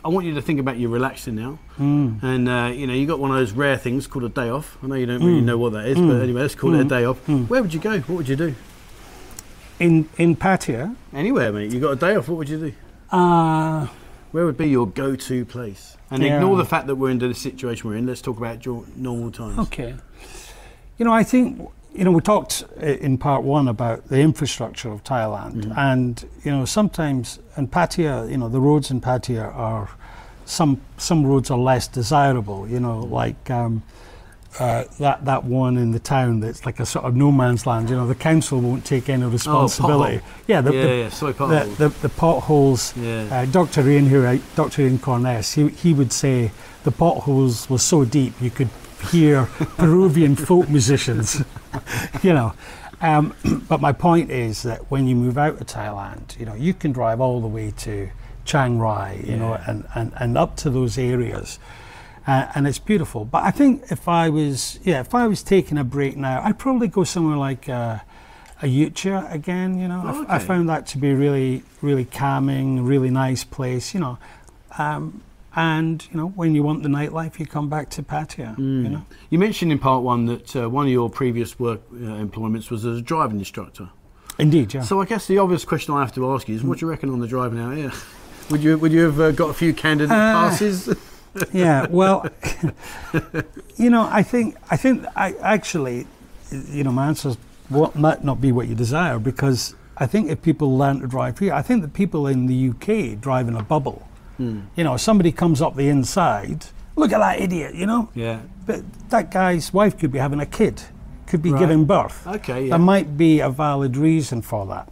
I 0.04 0.08
want 0.10 0.26
you 0.26 0.34
to 0.36 0.42
think 0.42 0.60
about 0.60 0.80
your 0.80 0.90
relaxing 0.90 1.36
now. 1.36 1.60
Mm. 1.78 2.24
And 2.24 2.50
uh, 2.50 2.72
you 2.74 2.88
know, 2.88 2.94
you 2.94 3.06
got 3.06 3.20
one 3.20 3.32
of 3.32 3.38
those 3.38 3.52
rare 3.52 3.78
things 3.78 4.08
called 4.08 4.24
a 4.24 4.30
day 4.30 4.50
off. 4.50 4.78
I 4.82 4.88
know 4.88 4.96
you 4.96 5.06
don't 5.06 5.24
really 5.24 5.42
Mm. 5.42 5.46
know 5.46 5.58
what 5.58 5.74
that 5.74 5.86
is, 5.88 5.98
but 5.98 6.22
anyway, 6.22 6.42
let's 6.42 6.56
call 6.56 6.74
it 6.74 6.82
a 6.82 6.86
day 6.86 7.04
off. 7.06 7.26
Mm. 7.28 7.48
Where 7.50 7.62
would 7.62 7.74
you 7.74 7.80
go? 7.80 8.00
What 8.00 8.18
would 8.18 8.28
you 8.30 8.36
do? 8.36 8.56
In 9.80 10.08
in 10.18 10.36
Pattaya, 10.36 10.96
Anywhere, 11.14 11.52
mate. 11.52 11.72
You 11.74 11.80
got 11.80 11.92
a 11.92 11.96
day 11.96 12.16
off. 12.16 12.28
What 12.30 12.38
would 12.38 12.50
you 12.50 12.58
do? 12.60 12.74
uh, 13.12 13.88
Where 14.34 14.46
would 14.48 14.58
be 14.58 14.68
your 14.68 14.88
go-to 14.88 15.46
place? 15.46 15.96
And 16.10 16.24
Yeah. 16.24 16.36
ignore 16.38 16.58
the 16.58 16.66
fact 16.66 16.88
that 16.88 16.96
we're 16.96 17.12
in 17.12 17.20
the 17.20 17.36
situation 17.36 17.88
we're 17.88 17.98
in. 17.98 18.08
Let's 18.08 18.20
talk 18.22 18.38
about 18.38 18.66
your 18.66 18.84
normal 18.96 19.30
times. 19.32 19.60
Okay. 19.60 19.94
You 20.98 21.06
know, 21.06 21.14
I 21.14 21.22
think, 21.24 21.62
you 21.94 22.04
know, 22.04 22.12
we 22.12 22.20
talked 22.20 22.64
uh, 22.82 22.86
in 22.88 23.20
part 23.20 23.44
one 23.44 23.68
about 23.68 24.08
the 24.10 24.20
infrastructure 24.20 24.90
of 24.90 25.04
Thailand. 25.04 25.72
And, 25.78 26.26
you 26.44 26.50
know, 26.52 26.66
sometimes 26.66 27.38
in 27.58 27.68
Pattaya, 27.68 28.28
you 28.28 28.38
know, 28.38 28.50
the 28.50 28.60
roads 28.60 28.90
in 28.90 29.02
Pattaya 29.02 29.56
are, 29.56 29.90
some, 30.46 30.82
some 30.98 31.24
roads 31.28 31.52
are 31.52 31.60
less 31.60 31.88
desirable, 31.88 32.68
you 32.68 32.80
know, 32.80 33.02
like 33.02 33.52
um, 33.52 33.84
uh, 34.60 34.84
that, 35.00 35.26
that 35.26 35.44
one 35.44 35.78
in 35.78 35.92
the 35.92 36.00
town 36.00 36.40
that's 36.40 36.66
like 36.66 36.80
a 36.80 36.86
sort 36.86 37.06
of 37.06 37.16
no 37.16 37.32
man's 37.32 37.66
land. 37.66 37.90
You 37.90 37.96
know, 37.96 38.08
the 38.08 38.16
council 38.16 38.60
won't 38.60 38.86
take 38.86 39.10
any 39.10 39.26
responsibility. 39.26 40.22
yeah, 40.48 40.62
the, 40.62 40.74
yeah, 40.74 40.82
the, 40.82 40.96
yeah, 40.96 41.10
soi 41.10 41.28
the, 41.28 41.34
potholes. 41.34 41.78
the, 41.78 41.90
the 41.90 42.10
potholes. 42.10 42.98
Yeah. 42.98 43.28
Uh, 43.32 43.46
Dr. 43.46 43.82
Iain, 43.82 44.06
who 44.08 44.26
I, 44.26 44.38
Dr. 44.56 44.84
Iain 44.84 45.00
Corness, 45.00 45.54
he, 45.54 45.70
he 45.70 45.94
would 45.94 46.12
say 46.12 46.52
the 46.84 46.92
potholes 46.92 47.70
were 47.70 47.80
so 47.80 48.06
deep 48.06 48.34
you 48.42 48.52
could 48.52 48.70
hear 49.12 49.46
Peruvian 49.78 50.36
folk 50.36 50.70
musicians, 50.70 51.44
you 52.22 52.34
know. 52.34 52.54
Um, 53.02 53.36
but 53.68 53.82
my 53.82 53.92
point 53.92 54.32
is 54.32 54.64
that 54.64 54.90
when 54.92 55.08
you 55.08 55.16
move 55.16 55.38
out 55.38 55.60
of 55.60 55.68
Thailand, 55.68 56.40
you 56.40 56.46
know, 56.46 56.54
you 56.54 56.74
can 56.74 56.92
drive 56.92 57.20
all 57.20 57.42
the 57.42 57.48
way 57.48 57.72
to 57.78 58.10
Chiang 58.46 58.78
Rai, 58.78 59.24
you 59.26 59.38
know, 59.38 59.54
and, 59.68 59.86
and, 59.96 60.14
and 60.18 60.38
up 60.38 60.58
to 60.58 60.70
those 60.70 60.98
areas. 60.98 61.60
Uh, 62.26 62.48
and 62.56 62.66
it's 62.68 62.80
beautiful. 62.80 63.26
But 63.26 63.44
I 63.44 63.52
think 63.52 63.84
if 63.92 64.08
I 64.08 64.30
was, 64.30 64.80
yeah, 64.84 65.02
if 65.02 65.14
I 65.14 65.28
was 65.28 65.44
taking 65.44 65.78
a 65.78 65.84
break 65.84 66.16
now, 66.16 66.42
I'd 66.44 66.58
probably 66.58 66.88
go 66.88 67.04
somewhere 67.04 67.36
like 67.36 67.68
uh, 67.68 68.00
a 68.62 68.66
Yucha 68.66 69.30
again. 69.34 69.78
You 69.80 69.88
know, 69.90 70.02
I 70.06 70.10
f- 70.10 70.26
I, 70.30 70.36
Okay. 70.38 70.46
found 70.46 70.70
that 70.70 70.88
to 70.88 70.98
be 70.98 71.14
really, 71.14 71.64
really 71.82 72.06
calming, 72.06 72.86
really 72.86 73.10
nice 73.10 73.44
place. 73.44 73.94
You 73.94 74.00
know, 74.00 74.18
um, 74.78 75.22
and 75.56 76.08
you 76.12 76.18
know, 76.18 76.28
when 76.30 76.56
you 76.56 76.64
want 76.64 76.82
the 76.84 76.90
nightlife, 76.90 77.40
you 77.40 77.46
come 77.46 77.68
back 77.70 77.90
to 77.92 78.02
Pattaya. 78.04 78.58
You 78.58 78.90
know, 78.90 79.06
You 79.30 79.38
mentioned 79.38 79.72
in 79.74 79.80
part 79.80 80.02
one 80.02 80.26
that 80.28 80.56
uh, 80.56 80.70
one 80.70 80.86
of 80.86 80.92
your 80.92 81.10
previous 81.10 81.60
work 81.60 81.82
uh, 81.94 82.06
employments 82.16 82.72
was 82.72 82.86
as 82.86 82.98
a 83.00 83.02
driving 83.02 83.38
instructor. 83.40 83.90
indeed, 84.40 84.74
yeah. 84.74 84.82
So 84.82 85.02
I 85.02 85.06
guess 85.06 85.28
the 85.28 85.38
obvious 85.40 85.66
question 85.66 85.94
I 85.94 86.00
have 86.00 86.16
to 86.16 86.32
ask 86.34 86.48
you 86.48 86.56
is, 86.56 86.64
what 86.64 86.80
do 86.80 86.86
you 86.86 86.90
reckon 86.90 87.10
on 87.10 87.20
the 87.20 87.28
driving 87.28 87.60
out 87.60 87.76
here? 87.76 87.92
Would 88.50 88.62
you 88.64 88.78
would 88.78 88.92
you 88.92 89.04
have 89.06 89.20
uh, 89.20 89.32
got 89.32 89.50
a 89.50 89.54
few 89.54 89.74
candidate 89.74 90.12
Uh, 90.12 90.34
passes? 90.34 90.88
yeah, 91.52 91.88
well, 91.90 92.28
you 93.78 93.90
know, 93.90 94.08
I 94.12 94.24
think 94.24 94.56
I 94.70 94.78
think 94.78 95.06
I 95.16 95.34
actually, 95.42 96.08
you 96.52 96.84
know, 96.84 96.92
my 96.92 97.08
answer 97.08 97.30
is 97.30 97.38
what 97.70 97.96
might 97.96 98.24
not 98.24 98.40
be 98.42 98.52
what 98.52 98.68
you 98.68 98.76
desire 98.76 99.20
because 99.20 99.76
I 99.98 100.06
think 100.06 100.30
if 100.30 100.42
people 100.42 100.78
learn 100.78 101.00
to 101.02 101.08
drive 101.08 101.40
here, 101.40 101.54
I 101.54 101.62
think 101.62 101.82
that 101.82 101.94
people 101.94 102.28
in 102.28 102.46
the 102.48 102.70
UK 102.70 103.20
drive 103.20 103.48
in 103.48 103.56
a 103.56 103.64
bubble. 103.64 104.08
Hmm. 104.38 104.62
You 104.76 104.84
know, 104.84 104.98
somebody 104.98 105.32
comes 105.32 105.62
up 105.62 105.76
the 105.76 105.88
inside, 105.90 106.66
look 106.96 107.12
at 107.12 107.20
that 107.20 107.40
idiot, 107.40 107.76
you 107.76 107.86
know, 107.86 108.10
Yeah. 108.16 108.40
but 108.66 108.82
that 109.10 109.30
guy's 109.32 109.72
wife 109.74 109.98
could 110.00 110.12
be 110.12 110.18
having 110.20 110.40
a 110.40 110.46
kid, 110.48 110.82
could 111.28 111.42
be 111.44 111.52
Right. 111.52 111.60
giving 111.60 111.86
birth. 111.86 112.26
Okay. 112.28 112.64
Yeah. 112.66 112.70
There 112.72 112.80
might 112.80 113.16
be 113.18 113.40
a 113.40 113.50
valid 113.50 113.96
reason 113.96 114.42
for 114.42 114.66
that. 114.68 114.90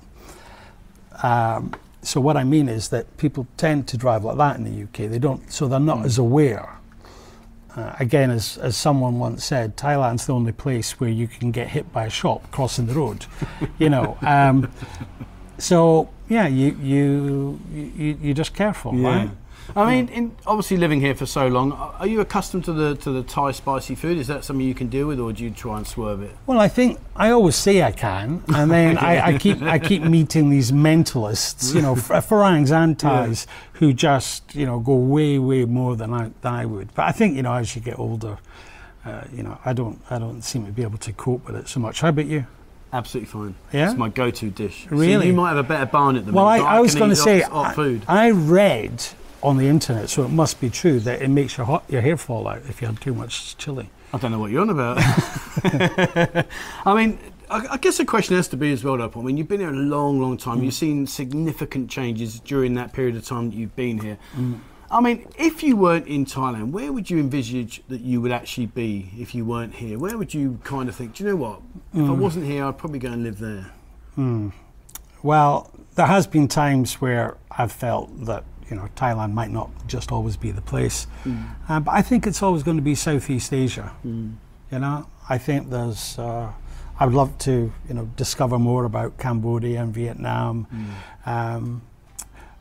Um, 1.24 1.74
so 2.02 2.20
what 2.20 2.38
I 2.38 2.44
mean 2.44 2.68
is 2.68 2.90
that 2.90 3.18
people 3.18 3.48
tend 3.58 3.88
to 3.90 3.98
drive 3.98 4.24
like 4.24 4.38
that 4.38 4.58
in 4.58 4.64
the 4.64 4.84
UK. 4.84 5.10
They 5.10 5.20
don't, 5.20 5.52
so 5.52 5.68
they're 5.68 5.80
not 5.80 6.06
as 6.06 6.18
aware. 6.18 6.78
Uh, 7.76 7.96
again, 8.00 8.32
as, 8.32 8.58
as 8.58 8.76
someone 8.76 9.20
once 9.20 9.46
said, 9.46 9.78
Thailand's 9.78 10.26
the 10.26 10.34
only 10.34 10.52
place 10.52 11.00
where 11.00 11.10
you 11.10 11.28
can 11.28 11.52
get 11.52 11.70
hit 11.70 11.92
by 11.94 12.06
a 12.06 12.10
shop 12.10 12.52
crossing 12.52 12.88
the 12.88 12.94
road. 12.94 13.26
you 13.80 13.90
know, 13.90 14.18
um, 14.22 14.70
so 15.58 16.10
yeah, 16.28 16.48
you 16.48 16.76
you 16.82 17.60
you 17.72 18.18
you're 18.22 18.34
just 18.34 18.54
careful, 18.54 18.94
yeah. 18.96 19.08
right? 19.08 19.30
I 19.76 19.90
mean, 19.96 20.10
in, 20.10 20.36
obviously 20.46 20.78
living 20.78 21.00
here 21.00 21.16
for 21.16 21.26
so 21.26 21.48
long, 21.48 21.72
are 21.72 22.08
you 22.08 22.20
accustomed 22.20 22.66
to 22.66 22.74
the 22.74 22.96
to 22.98 23.12
the 23.12 23.24
Thai 23.24 23.52
spicy 23.52 23.96
food? 23.96 24.18
Is 24.18 24.28
that 24.28 24.44
something 24.44 24.66
you 24.66 24.74
can 24.74 24.88
deal 24.88 25.08
with, 25.08 25.20
or 25.20 25.32
do 25.32 25.44
you 25.44 25.50
try 25.52 25.78
and 25.78 25.88
swerve 25.88 26.22
it? 26.22 26.36
Well, 26.46 26.60
I 26.60 26.68
think 26.68 27.00
I 27.16 27.32
always 27.32 27.56
say 27.56 27.82
I 27.82 27.92
can, 27.92 28.44
and 28.54 28.70
then 28.70 28.98
I, 28.98 29.28
I 29.28 29.38
keep 29.38 29.62
I 29.62 29.80
keep 29.80 30.04
meeting 30.04 30.50
these 30.50 30.72
mentalists, 30.72 31.74
you 31.74 31.82
know, 31.82 31.96
Farangs 31.96 32.72
and 32.72 32.98
Thais, 33.00 33.48
who 33.74 33.94
just 33.94 34.54
you 34.56 34.66
know 34.66 34.80
go 34.80 34.96
way 34.96 35.40
way 35.40 35.66
more 35.66 35.96
than 35.96 36.14
I 36.14 36.32
than 36.42 36.54
I 36.54 36.66
would. 36.66 36.94
But 36.94 37.04
I 37.04 37.12
think 37.12 37.36
you 37.36 37.44
know 37.44 37.54
as 37.54 37.76
you 37.76 37.82
get 37.82 37.98
older, 37.98 38.38
uh, 39.06 39.24
you 39.34 39.44
know, 39.44 39.58
I 39.64 39.74
don't 39.74 40.02
I 40.10 40.20
don't 40.20 40.42
seem 40.42 40.66
to 40.66 40.72
be 40.72 40.82
able 40.84 40.98
to 41.00 41.14
cope 41.14 41.46
with 41.48 41.56
it 41.56 41.68
so 41.70 41.80
much. 41.80 42.02
How 42.02 42.10
about 42.10 42.26
you? 42.26 42.46
Absolutely 42.94 43.32
fine. 43.32 43.56
Yeah? 43.72 43.90
It's 43.90 43.98
my 43.98 44.10
go-to 44.10 44.50
dish. 44.50 44.86
So 44.90 44.98
Really? 44.98 45.28
you 45.28 45.34
might 45.34 45.48
have 45.56 45.58
a 45.60 45.64
better 45.64 45.86
barn 45.86 46.18
at 46.18 46.26
the 46.26 46.34
Well, 46.34 46.46
I, 46.46 46.58
minute. 46.58 46.66
but 46.68 46.72
I 46.76 46.80
was 46.82 46.94
going 46.94 47.10
to 47.10 47.16
say 47.16 47.42
I, 47.42 47.74
food. 47.74 48.04
I 48.06 48.32
read 48.32 49.02
on 49.44 49.58
the 49.58 49.68
internet, 49.68 50.10
so 50.10 50.24
it 50.24 50.30
must 50.30 50.60
be 50.62 50.70
true 50.70 51.00
that 51.02 51.22
it 51.22 51.30
makes 51.30 51.58
your 51.58 51.66
hot, 51.66 51.84
your 51.90 52.02
hair 52.02 52.18
fall 52.18 52.48
out 52.48 52.62
if 52.70 52.82
you 52.82 52.88
had 52.88 53.00
too 53.02 53.14
much 53.14 53.58
chili. 53.58 53.90
I 54.14 54.18
don't 54.18 54.32
know 54.32 54.40
what 54.40 54.52
you're 54.52 54.62
on 54.62 54.70
about. 54.70 54.98
I 56.86 56.94
mean, 56.96 57.18
I, 57.50 57.66
I 57.72 57.78
guess 57.78 57.98
the 57.98 58.06
question 58.06 58.36
has 58.36 58.48
to 58.50 58.58
be 58.58 58.72
as 58.74 58.84
well, 58.84 58.98
though. 58.98 59.08
Paul. 59.10 59.24
I 59.24 59.26
mean, 59.28 59.38
you've 59.38 59.48
been 59.48 59.62
here 59.62 59.70
a 59.70 59.74
long, 59.74 60.20
long 60.22 60.38
time. 60.38 60.60
Mm. 60.60 60.64
You've 60.66 60.74
seen 60.74 61.08
significant 61.08 61.90
changes 61.90 62.40
during 62.42 62.74
that 62.76 62.94
period 62.94 63.16
of 63.16 63.26
time 63.26 63.50
that 63.50 63.56
you've 63.56 63.76
been 63.76 64.00
here. 64.00 64.18
Mm. 64.36 64.60
I 64.90 65.00
mean, 65.00 65.26
if 65.38 65.64
you 65.64 65.78
weren't 65.78 66.08
in 66.08 66.26
Thailand, 66.26 66.72
where 66.72 66.92
would 66.92 67.10
you 67.10 67.18
envisage 67.20 67.82
that 67.88 68.02
you 68.02 68.20
would 68.20 68.34
actually 68.34 68.66
be 68.66 69.10
if 69.18 69.34
you 69.34 69.46
weren't 69.46 69.76
here? 69.76 69.98
Where 69.98 70.18
would 70.18 70.34
you 70.34 70.60
kind 70.66 70.90
of 70.90 70.96
think, 70.96 71.16
do 71.16 71.24
you 71.24 71.30
know 71.30 71.36
what? 71.38 71.62
If 71.94 72.02
Mm. 72.02 72.10
I 72.10 72.14
wasn't 72.14 72.46
here, 72.46 72.66
I'd 72.66 72.78
probably 72.78 73.00
go 73.00 73.10
and 73.12 73.24
live 73.24 73.40
there. 73.40 73.72
Well, 75.24 75.72
there 75.96 76.08
has 76.08 76.28
been 76.28 76.48
times 76.48 76.96
where 76.96 77.38
I've 77.52 77.72
felt 77.72 78.26
that 78.26 78.44
you 78.70 78.76
know 78.76 78.88
Thailand 78.96 79.34
might 79.34 79.52
not 79.52 79.70
just 79.88 80.12
always 80.12 80.38
be 80.38 80.52
the 80.52 80.62
place, 80.62 81.08
uh, 81.70 81.80
but 81.80 81.92
I 81.92 82.02
think 82.02 82.28
it's 82.28 82.42
always 82.44 82.64
going 82.64 82.78
to 82.78 82.84
be 82.84 82.96
Southeast 82.96 83.54
Asia. 83.54 83.92
You 84.72 84.80
know, 84.80 85.08
I 85.30 85.38
think 85.38 85.70
there's. 85.70 86.18
Uh, 86.18 86.52
I 87.00 87.06
would 87.06 87.16
love 87.16 87.38
to 87.40 87.74
you 87.88 87.94
know 87.94 88.06
discover 88.16 88.60
more 88.60 88.86
about 88.86 89.18
Cambodia 89.18 89.82
and 89.82 89.94
Vietnam. 89.94 90.68
Um, 91.26 91.82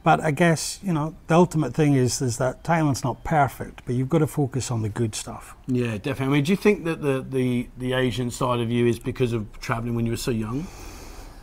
but 0.03 0.21
I 0.21 0.31
guess 0.31 0.81
you 0.83 0.93
know 0.93 1.15
the 1.27 1.35
ultimate 1.35 1.75
thing 1.75 1.95
is 1.95 2.23
is 2.23 2.39
that 2.39 2.65
Thailand's 2.65 3.05
not 3.05 3.23
perfect, 3.23 3.83
but 3.85 3.95
you've 3.95 4.09
got 4.09 4.19
to 4.19 4.27
focus 4.27 4.71
on 4.71 4.83
the 4.83 4.89
good 4.89 5.15
stuff. 5.15 5.57
Yeah, 5.67 5.99
definitely. 5.99 6.27
I 6.27 6.29
mean, 6.37 6.45
do 6.45 6.53
you 6.53 6.57
think 6.57 6.85
that 6.85 7.03
the, 7.03 7.21
the, 7.21 7.69
the 7.77 7.93
Asian 7.93 8.31
side 8.31 8.61
of 8.61 8.71
you 8.71 8.87
is 8.87 8.99
because 8.99 9.33
of 9.33 9.61
travelling 9.61 9.95
when 9.95 10.07
you 10.07 10.13
were 10.13 10.17
so 10.17 10.31
young? 10.31 10.67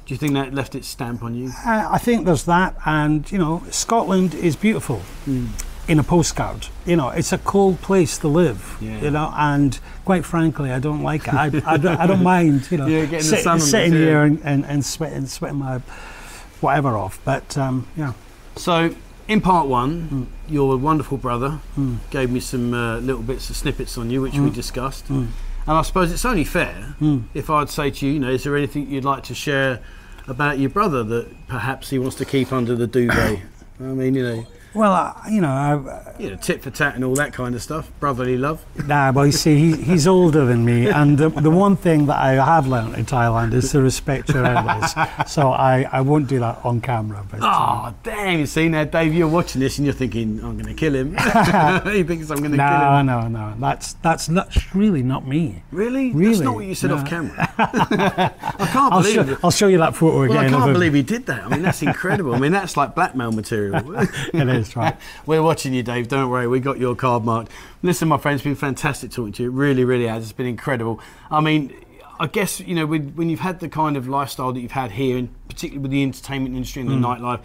Do 0.07 0.13
you 0.13 0.17
think 0.17 0.33
that 0.35 0.53
left 0.53 0.73
its 0.73 0.87
stamp 0.87 1.21
on 1.21 1.35
you? 1.35 1.51
Uh, 1.65 1.85
I 1.91 1.97
think 1.97 2.25
there's 2.25 2.45
that, 2.45 2.75
and 2.85 3.29
you 3.29 3.37
know, 3.37 3.61
Scotland 3.69 4.33
is 4.33 4.55
beautiful 4.55 5.01
in 5.27 5.99
a 5.99 6.03
postcard. 6.03 6.67
You 6.85 6.95
know, 6.95 7.09
it's 7.09 7.33
a 7.33 7.37
cold 7.37 7.81
place 7.81 8.17
to 8.19 8.29
live. 8.29 8.77
Yeah. 8.79 9.01
You 9.01 9.11
know, 9.11 9.33
and 9.35 9.77
quite 10.05 10.23
frankly, 10.23 10.71
I 10.71 10.79
don't 10.79 11.03
like 11.03 11.27
it. 11.27 11.33
I, 11.33 11.47
I, 11.65 11.77
don't, 11.77 11.87
I 11.99 12.07
don't 12.07 12.23
mind. 12.23 12.71
You 12.71 12.77
know, 12.77 12.87
Yeah, 12.87 13.19
sit- 13.19 13.61
sitting 13.61 13.91
here 13.91 14.23
and, 14.23 14.39
and, 14.45 14.65
and 14.65 14.85
sweating, 14.85 15.25
sweating 15.25 15.59
my 15.59 15.79
whatever 16.61 16.95
off. 16.95 17.19
But 17.25 17.57
um, 17.57 17.85
yeah, 17.97 18.13
So, 18.55 18.95
in 19.27 19.41
part 19.41 19.67
one, 19.67 20.27
your 20.47 20.77
wonderful 20.77 21.17
brother 21.17 21.59
gave 22.11 22.31
me 22.31 22.39
some 22.39 22.73
uh, 22.73 22.99
little 22.99 23.23
bits 23.23 23.49
of 23.49 23.57
snippets 23.57 23.97
on 23.97 24.09
you, 24.09 24.21
which 24.21 24.37
we 24.39 24.49
discussed. 24.51 25.09
And 25.09 25.75
I 25.75 25.81
suppose 25.81 26.13
it's 26.13 26.23
only 26.23 26.45
fair 26.45 26.95
if 27.33 27.49
I'd 27.49 27.69
say 27.69 27.91
to 27.91 28.07
you, 28.07 28.13
you 28.13 28.19
know, 28.21 28.29
is 28.31 28.45
there 28.45 28.55
anything 28.55 28.89
you'd 28.89 29.03
like 29.03 29.23
to 29.23 29.35
share 29.35 29.81
about 30.27 30.59
your 30.59 30.69
brother 30.69 31.03
that 31.03 31.47
perhaps 31.47 31.89
he 31.89 31.99
wants 31.99 32.15
to 32.17 32.25
keep 32.25 32.51
under 32.51 32.75
the 32.75 32.87
duvet? 32.87 33.39
I 33.79 33.83
mean, 33.83 34.15
you 34.15 34.23
know, 34.23 34.47
well, 34.73 34.91
I, 34.91 35.29
you 35.31 35.41
know, 35.41 35.49
I, 35.49 36.13
you 36.19 36.29
know, 36.31 36.35
tit 36.37 36.61
for 36.61 36.69
tat 36.69 36.95
and 36.95 37.03
all 37.03 37.15
that 37.15 37.33
kind 37.33 37.55
of 37.55 37.61
stuff, 37.61 37.91
brotherly 37.99 38.37
love. 38.37 38.63
Nah, 38.85 39.11
well, 39.11 39.25
you 39.25 39.31
see, 39.31 39.57
he, 39.57 39.81
he's 39.81 40.07
older 40.07 40.45
than 40.45 40.63
me, 40.65 40.87
and 40.87 41.17
the, 41.17 41.29
the 41.29 41.49
one 41.51 41.75
thing 41.75 42.05
that 42.07 42.17
I 42.17 42.33
have 42.33 42.67
learned 42.67 42.95
in 42.95 43.05
Thailand 43.05 43.53
is 43.53 43.71
to 43.71 43.81
respect 43.81 44.29
your 44.29 44.45
elders. 44.45 44.93
So 45.27 45.49
I, 45.51 45.87
I 45.91 46.01
won't 46.01 46.27
do 46.27 46.39
that 46.39 46.59
on 46.63 46.81
camera. 46.81 47.25
But 47.29 47.39
Oh, 47.41 47.93
damn! 48.03 48.39
You 48.39 48.45
see 48.45 48.67
now, 48.69 48.83
Dave, 48.83 49.13
you're 49.13 49.27
watching 49.27 49.61
this 49.61 49.77
and 49.77 49.85
you're 49.85 49.93
thinking, 49.95 50.39
I'm 50.43 50.53
going 50.57 50.65
to 50.67 50.73
kill 50.73 50.93
him. 50.95 51.11
he 51.91 52.03
thinks 52.03 52.29
I'm 52.29 52.39
going 52.39 52.51
to 52.51 52.57
kill 52.57 52.67
no, 52.67 52.97
him. 52.99 53.05
no, 53.05 53.27
no, 53.27 53.53
that's 53.59 53.93
that's 53.93 54.29
not 54.29 54.55
really 54.75 55.03
not 55.03 55.27
me. 55.27 55.63
Really? 55.71 56.11
Really? 56.11 56.29
That's 56.33 56.39
not 56.41 56.55
what 56.55 56.65
you 56.65 56.75
said 56.75 56.89
No. 56.91 56.97
off 56.97 57.05
camera. 57.07 57.53
I 57.57 58.67
can't 58.71 58.93
I'll 58.93 59.01
believe 59.01 59.15
show, 59.15 59.21
it. 59.21 59.39
I'll 59.43 59.51
show 59.51 59.67
you 59.67 59.77
that 59.79 59.95
photo 59.95 60.27
Well, 60.27 60.37
I 60.37 60.43
can't 60.49 60.55
of 60.55 60.67
him. 60.69 60.73
believe 60.73 60.93
he 60.93 61.01
did 61.03 61.25
that. 61.27 61.43
I 61.43 61.49
mean, 61.49 61.61
that's 61.61 61.81
incredible. 61.81 62.33
I 62.35 62.39
mean, 62.39 62.51
that's 62.51 62.77
like 62.77 62.95
blackmail 62.95 63.31
material. 63.31 63.81
Is 64.57 64.75
right. 64.75 64.97
We're 65.25 65.41
watching 65.41 65.73
you, 65.73 65.83
Dave. 65.83 66.07
Don't 66.07 66.29
worry. 66.29 66.47
We 66.47 66.59
got 66.59 66.79
your 66.79 66.95
card 66.95 67.23
marked. 67.23 67.51
Listen, 67.81 68.07
my 68.07 68.17
friend, 68.17 68.35
it's 68.35 68.43
been 68.43 68.55
fantastic 68.55 69.11
talking 69.11 69.33
to 69.33 69.43
you. 69.43 69.49
It 69.49 69.53
really, 69.53 69.83
really 69.83 70.07
has. 70.07 70.23
It's 70.23 70.31
been 70.31 70.47
incredible. 70.47 70.99
I 71.31 71.41
mean, 71.41 71.73
I 72.19 72.27
guess, 72.27 72.59
you 72.59 72.75
know, 72.75 72.85
when, 72.85 73.15
when 73.15 73.29
you've 73.29 73.41
had 73.41 73.59
the 73.59 73.69
kind 73.69 73.95
of 73.95 74.07
lifestyle 74.07 74.51
that 74.53 74.59
you've 74.59 74.71
had 74.71 74.91
here, 74.91 75.17
and 75.17 75.29
particularly 75.47 75.81
with 75.81 75.91
the 75.91 76.03
entertainment 76.03 76.55
industry 76.55 76.81
and 76.81 76.91
the 76.91 76.95
mm. 76.95 77.19
nightlife, 77.19 77.41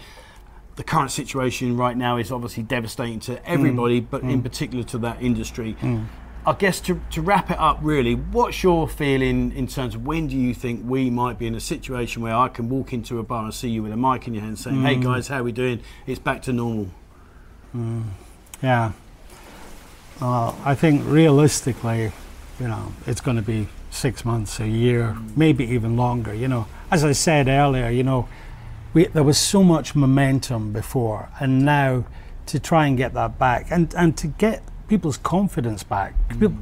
the 0.77 0.85
current 0.85 1.11
situation 1.11 1.77
right 1.77 1.97
now 1.97 2.17
is 2.17 2.33
obviously 2.33 2.63
devastating 2.63 3.21
to 3.21 3.47
everybody, 3.49 4.01
mm. 4.01 4.07
but 4.11 4.23
in 4.23 4.41
mm. 4.41 4.43
particular 4.43 4.85
to 4.85 4.99
that 4.99 5.23
industry. 5.23 5.77
I 6.45 6.55
guess 6.55 6.81
to, 6.83 7.01
to 7.11 7.23
wrap 7.23 7.53
it 7.53 7.59
up, 7.59 7.79
really, 7.83 8.17
what's 8.17 8.65
your 8.65 8.89
feeling 8.89 9.53
in 9.53 9.69
terms 9.69 9.95
of 9.95 10.05
when 10.05 10.27
do 10.27 10.37
you 10.37 10.55
think 10.55 10.83
we 10.85 11.09
might 11.09 11.39
be 11.39 11.47
in 11.47 11.55
a 11.55 11.61
situation 11.61 12.21
where 12.21 12.35
I 12.35 12.49
can 12.49 12.69
walk 12.69 12.93
into 12.93 13.21
a 13.21 13.23
bar 13.23 13.45
and 13.45 13.55
see 13.55 13.69
you 13.69 13.85
with 13.85 13.93
a 13.93 13.97
mic 13.97 14.27
in 14.27 14.35
your 14.35 14.43
hand 14.43 14.59
saying, 14.59 14.83
hey 14.83 14.97
guys, 14.97 15.29
how 15.29 15.45
we 15.45 15.53
doing? 15.53 15.81
It's 16.05 16.19
back 16.19 16.43
to 16.43 16.53
normal. 16.53 16.89
Yeah. 18.63 18.93
Well, 20.21 20.59
I 20.65 20.75
think 20.75 21.03
realistically, 21.05 22.13
you 22.61 22.69
know, 22.69 22.93
it's 23.07 23.21
going 23.21 23.37
to 23.37 23.43
be 23.43 23.69
six 23.91 24.25
months, 24.25 24.61
a 24.61 24.69
year, 24.69 25.17
maybe 25.37 25.65
even 25.65 25.97
longer. 25.97 26.35
You 26.35 26.49
know, 26.49 26.67
as 26.91 27.05
I 27.05 27.13
said 27.13 27.49
earlier, 27.49 27.91
you 27.91 28.03
know, 28.03 28.29
we, 28.95 29.07
there 29.07 29.23
was 29.23 29.39
so 29.39 29.63
much 29.63 29.95
momentum 29.95 30.73
before, 30.73 31.29
and 31.41 31.65
now 31.65 32.05
to 32.47 32.61
try 32.61 32.87
and 32.87 32.97
get 32.97 33.15
that 33.15 33.39
back 33.39 33.67
and, 33.71 33.95
and 33.95 34.17
to 34.19 34.27
get 34.27 34.63
people's 34.89 35.17
confidence 35.17 35.83
back, 35.83 36.15
mm. 36.29 36.41
people 36.41 36.59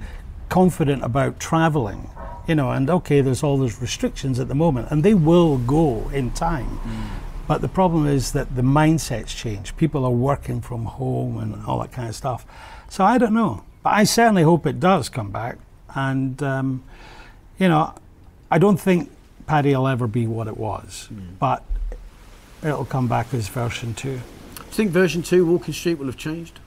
confident 0.48 1.02
about 1.02 1.40
traveling, 1.40 2.08
you 2.46 2.54
know, 2.54 2.70
and 2.70 2.88
okay, 2.88 3.20
there's 3.20 3.42
all 3.42 3.58
those 3.58 3.80
restrictions 3.80 4.38
at 4.38 4.48
the 4.48 4.54
moment, 4.54 4.88
and 4.90 5.02
they 5.02 5.14
will 5.14 5.58
go 5.58 6.08
in 6.10 6.30
time. 6.30 6.78
Mm. 6.84 7.08
But 7.50 7.62
the 7.62 7.68
problem 7.68 8.06
is 8.06 8.30
that 8.30 8.54
the 8.54 8.62
mindset's 8.62 9.34
changed. 9.34 9.76
People 9.76 10.04
are 10.04 10.12
working 10.12 10.60
from 10.60 10.84
home 10.84 11.36
and 11.36 11.66
all 11.66 11.80
that 11.80 11.90
kind 11.90 12.08
of 12.08 12.14
stuff. 12.14 12.46
So 12.88 13.04
I 13.04 13.18
don't 13.18 13.34
know. 13.34 13.64
But 13.82 13.94
I 13.94 14.04
certainly 14.04 14.44
hope 14.44 14.68
it 14.68 14.78
does 14.78 15.08
come 15.08 15.32
back. 15.32 15.58
And, 15.92 16.40
um, 16.44 16.84
you 17.58 17.66
know, 17.66 17.92
I 18.52 18.58
don't 18.58 18.76
think 18.76 19.10
Paddy 19.48 19.74
will 19.74 19.88
ever 19.88 20.06
be 20.06 20.28
what 20.28 20.46
it 20.46 20.56
was, 20.56 21.08
but 21.40 21.64
it'll 22.62 22.84
come 22.84 23.08
back 23.08 23.34
as 23.34 23.48
version 23.48 23.94
two. 23.94 24.18
Do 24.54 24.62
you 24.66 24.70
think 24.70 24.92
version 24.92 25.20
two, 25.20 25.44
Walking 25.44 25.74
Street, 25.74 25.94
will 25.94 26.06
have 26.06 26.16
changed? 26.16 26.60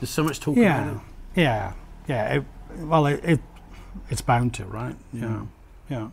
There's 0.00 0.10
so 0.10 0.22
much 0.22 0.38
talk 0.38 0.54
about 0.54 0.96
it. 0.96 1.00
yeah, 1.34 1.72
yeah. 2.06 2.34
It, 2.34 2.44
well, 2.76 3.06
it, 3.06 3.24
it 3.24 3.40
it's 4.10 4.20
bound 4.20 4.52
to, 4.52 4.66
right? 4.66 4.96
Yeah, 5.14 5.46
yeah. 5.88 6.08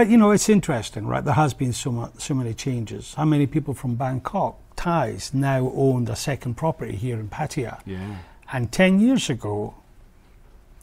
But 0.00 0.08
you 0.08 0.16
know, 0.16 0.30
it's 0.30 0.48
interesting, 0.48 1.06
right? 1.06 1.22
There 1.22 1.34
has 1.34 1.52
been 1.52 1.74
so 1.74 1.92
much, 1.92 2.12
so 2.16 2.32
many 2.32 2.54
changes. 2.54 3.12
How 3.12 3.26
many 3.26 3.46
people 3.46 3.74
from 3.74 3.96
Bangkok, 3.96 4.56
Thais, 4.74 5.34
now 5.34 5.70
owned 5.74 6.08
a 6.08 6.16
second 6.16 6.54
property 6.54 6.96
here 6.96 7.20
in 7.20 7.28
Pattaya? 7.28 7.82
Yeah, 7.84 8.16
And 8.50 8.72
ten 8.72 8.98
years 8.98 9.28
ago, 9.28 9.74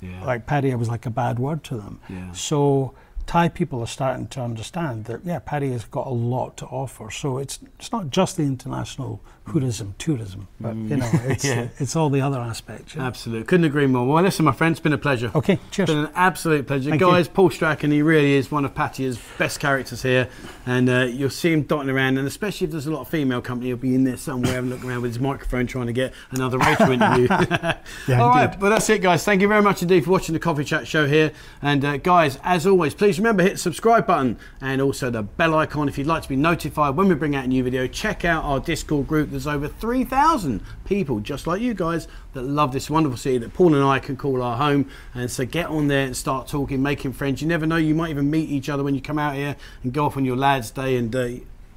yeah. 0.02 0.24
like 0.24 0.46
Pattaya 0.46 0.78
was 0.78 0.88
like 0.88 1.08
a 1.08 1.10
bad 1.10 1.40
word 1.40 1.64
to 1.64 1.78
them. 1.78 2.00
Yeah. 2.08 2.32
So 2.34 2.94
Thai 3.28 3.50
people 3.50 3.82
are 3.82 3.88
starting 3.88 4.28
to 4.30 4.42
understand 4.42 5.06
that 5.06 5.24
yeah, 5.26 5.40
Pattaya 5.40 5.74
has 5.74 5.86
got 5.86 6.08
a 6.08 6.12
lot 6.12 6.58
to 6.58 6.66
offer. 6.66 7.12
So 7.12 7.38
it's 7.38 7.60
it's 7.78 7.92
not 7.92 8.10
just 8.10 8.38
the 8.38 8.44
international 8.44 9.22
tourism, 9.52 9.96
tourism, 9.98 10.48
but 10.60 10.76
you 10.76 10.98
know, 10.98 11.10
it's 11.13 11.46
Yeah. 11.46 11.68
it's 11.78 11.96
all 11.96 12.10
the 12.10 12.22
other 12.22 12.40
aspects. 12.40 12.96
Absolutely. 12.98 13.46
Couldn't 13.46 13.66
agree 13.66 13.86
more. 13.88 14.06
Well, 14.08 14.24
listen, 14.24 14.44
my 14.46 14.52
friend, 14.54 14.72
it's 14.74 14.80
been 14.80 14.94
a 14.94 14.98
pleasure. 14.98 15.32
Okay, 15.36 15.60
cheers. 15.72 15.90
It's 15.90 15.96
been 15.96 16.06
an 16.06 16.12
absolute 16.16 16.68
pleasure. 16.68 16.90
Thank 16.90 17.02
you. 17.02 17.08
Guys, 17.08 17.28
Paul 17.28 17.50
Strachan, 17.50 17.92
he 17.92 18.02
really 18.02 18.34
is 18.34 18.50
one 18.52 18.66
of 18.66 18.74
Pattaya's 18.74 19.20
best 19.38 19.60
characters 19.60 20.02
here. 20.04 20.28
And 20.66 20.90
uh, 20.90 21.00
you'll 21.04 21.30
see 21.30 21.52
him 21.54 21.63
dotting 21.63 21.90
around. 21.90 22.18
And 22.18 22.28
especially 22.28 22.66
if 22.66 22.72
there's 22.72 22.88
a 22.88 22.92
lot 22.92 23.02
of 23.02 23.08
female 23.10 23.42
company, 23.42 23.68
he'll 23.70 23.78
be 23.78 23.96
in 23.96 24.04
there 24.06 24.18
somewhere 24.18 24.54
having 24.54 24.72
a 24.72 24.76
look 24.76 24.84
around 24.86 25.02
with 25.02 25.12
his 25.12 25.20
microphone 25.20 25.66
trying 25.68 25.88
to 25.88 25.94
get 25.94 26.13
another 26.32 26.58
radio 26.58 26.92
interview. 26.92 27.28
Yeah, 28.08 28.22
All 28.22 28.30
right, 28.30 28.46
indeed. 28.46 28.60
but 28.60 28.70
that's 28.70 28.90
it, 28.90 29.02
guys. 29.02 29.24
Thank 29.24 29.42
you 29.42 29.48
very 29.50 29.62
much 29.62 29.82
indeed 29.82 30.04
for 30.06 30.12
watching 30.12 30.34
the 30.34 30.40
Coffee 30.40 30.63
Chat 30.63 30.88
show 30.88 31.08
here. 31.08 31.32
And 31.62 31.84
uh, 31.84 31.98
guys, 31.98 32.38
as 32.44 32.66
always, 32.68 32.94
please 32.94 33.17
remember 33.18 33.44
hit 33.44 33.54
the 33.54 33.58
subscribe 33.58 34.08
button 34.08 34.38
and 34.62 34.82
also 34.82 35.10
the 35.10 35.24
bell 35.24 35.56
icon 35.56 35.88
if 35.88 35.98
you'd 35.98 36.08
like 36.08 36.24
to 36.24 36.30
be 36.30 36.36
notified 36.36 36.96
when 36.96 37.08
we 37.08 37.16
bring 37.16 37.36
out 37.36 37.46
a 37.46 37.48
new 37.48 37.64
video. 37.64 37.88
Check 37.88 38.26
out 38.26 38.44
our 38.44 38.60
Discord 38.60 39.08
group. 39.08 39.32
There's 39.32 39.48
over 39.48 39.68
3,000 39.68 40.62
people 40.86 41.20
just 41.20 41.48
like 41.48 41.62
you 41.62 41.74
guys 41.74 42.08
that 42.34 42.44
love 42.44 42.74
this 42.74 42.90
wonderful 42.90 43.18
city 43.18 43.38
that 43.40 43.54
Paul 43.54 43.76
and 43.76 43.84
I 43.84 44.00
can 44.00 44.18
call 44.18 44.42
our 44.42 44.58
home. 44.58 44.90
And 45.14 45.30
so 45.30 45.46
get 45.46 45.68
on 45.68 45.88
there 45.88 46.06
and 46.06 46.16
start 46.16 46.48
talking, 46.48 46.82
making 46.82 47.14
friends. 47.14 47.42
You 47.42 47.48
never 47.48 47.66
know, 47.66 47.78
you 47.78 47.96
might 47.96 48.10
even 48.10 48.30
meet 48.30 48.50
each 48.50 48.70
other 48.70 48.84
when 48.84 48.96
you 48.96 49.02
come 49.02 49.20
out 49.20 49.36
here 49.36 49.56
and 49.84 49.94
go 49.94 50.06
off 50.06 50.18
on 50.18 50.26
your 50.26 50.38
lads' 50.38 50.72
day 50.72 50.98
and. 50.98 51.16
Uh, 51.16 51.28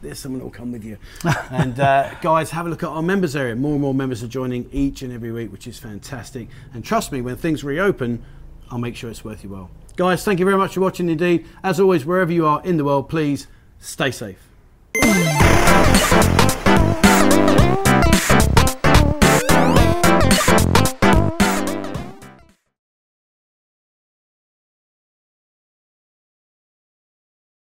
there's 0.03 0.19
someone 0.19 0.39
that 0.39 0.45
will 0.45 0.51
come 0.51 0.73
with 0.73 0.83
you. 0.83 0.97
and 1.51 1.79
uh, 1.79 2.15
guys, 2.23 2.51
have 2.53 2.67
a 2.67 2.71
look 2.71 2.83
at 2.83 2.89
our 2.89 3.03
members 3.03 3.37
area. 3.37 3.55
More 3.55 3.73
and 3.73 3.83
more 3.83 3.93
members 3.93 4.23
are 4.23 4.29
joining 4.29 4.67
each 4.73 5.03
and 5.03 5.13
every 5.13 5.31
week, 5.31 5.53
which 5.53 5.67
is 5.67 5.79
fantastic. 5.79 6.49
And 6.73 6.83
trust 6.83 7.13
me, 7.13 7.21
when 7.21 7.37
things 7.37 7.63
reopen, 7.65 8.25
I'll 8.71 8.79
make 8.79 8.97
sure 8.97 9.11
it's 9.11 9.25
worth 9.25 9.43
your 9.43 9.53
while. 9.53 9.71
Guys, 10.01 10.25
thank 10.25 10.39
you 10.39 10.47
very 10.47 10.57
much 10.57 10.73
for 10.73 10.81
watching 10.81 11.11
indeed. 11.11 11.47
As 11.63 11.79
always, 11.79 12.07
wherever 12.07 12.33
you 12.33 12.47
are 12.47 12.63
in 12.65 12.79
the 12.79 12.85
world, 12.87 13.11
please 13.11 13.47
stay 13.81 14.11
safe. 14.11 14.49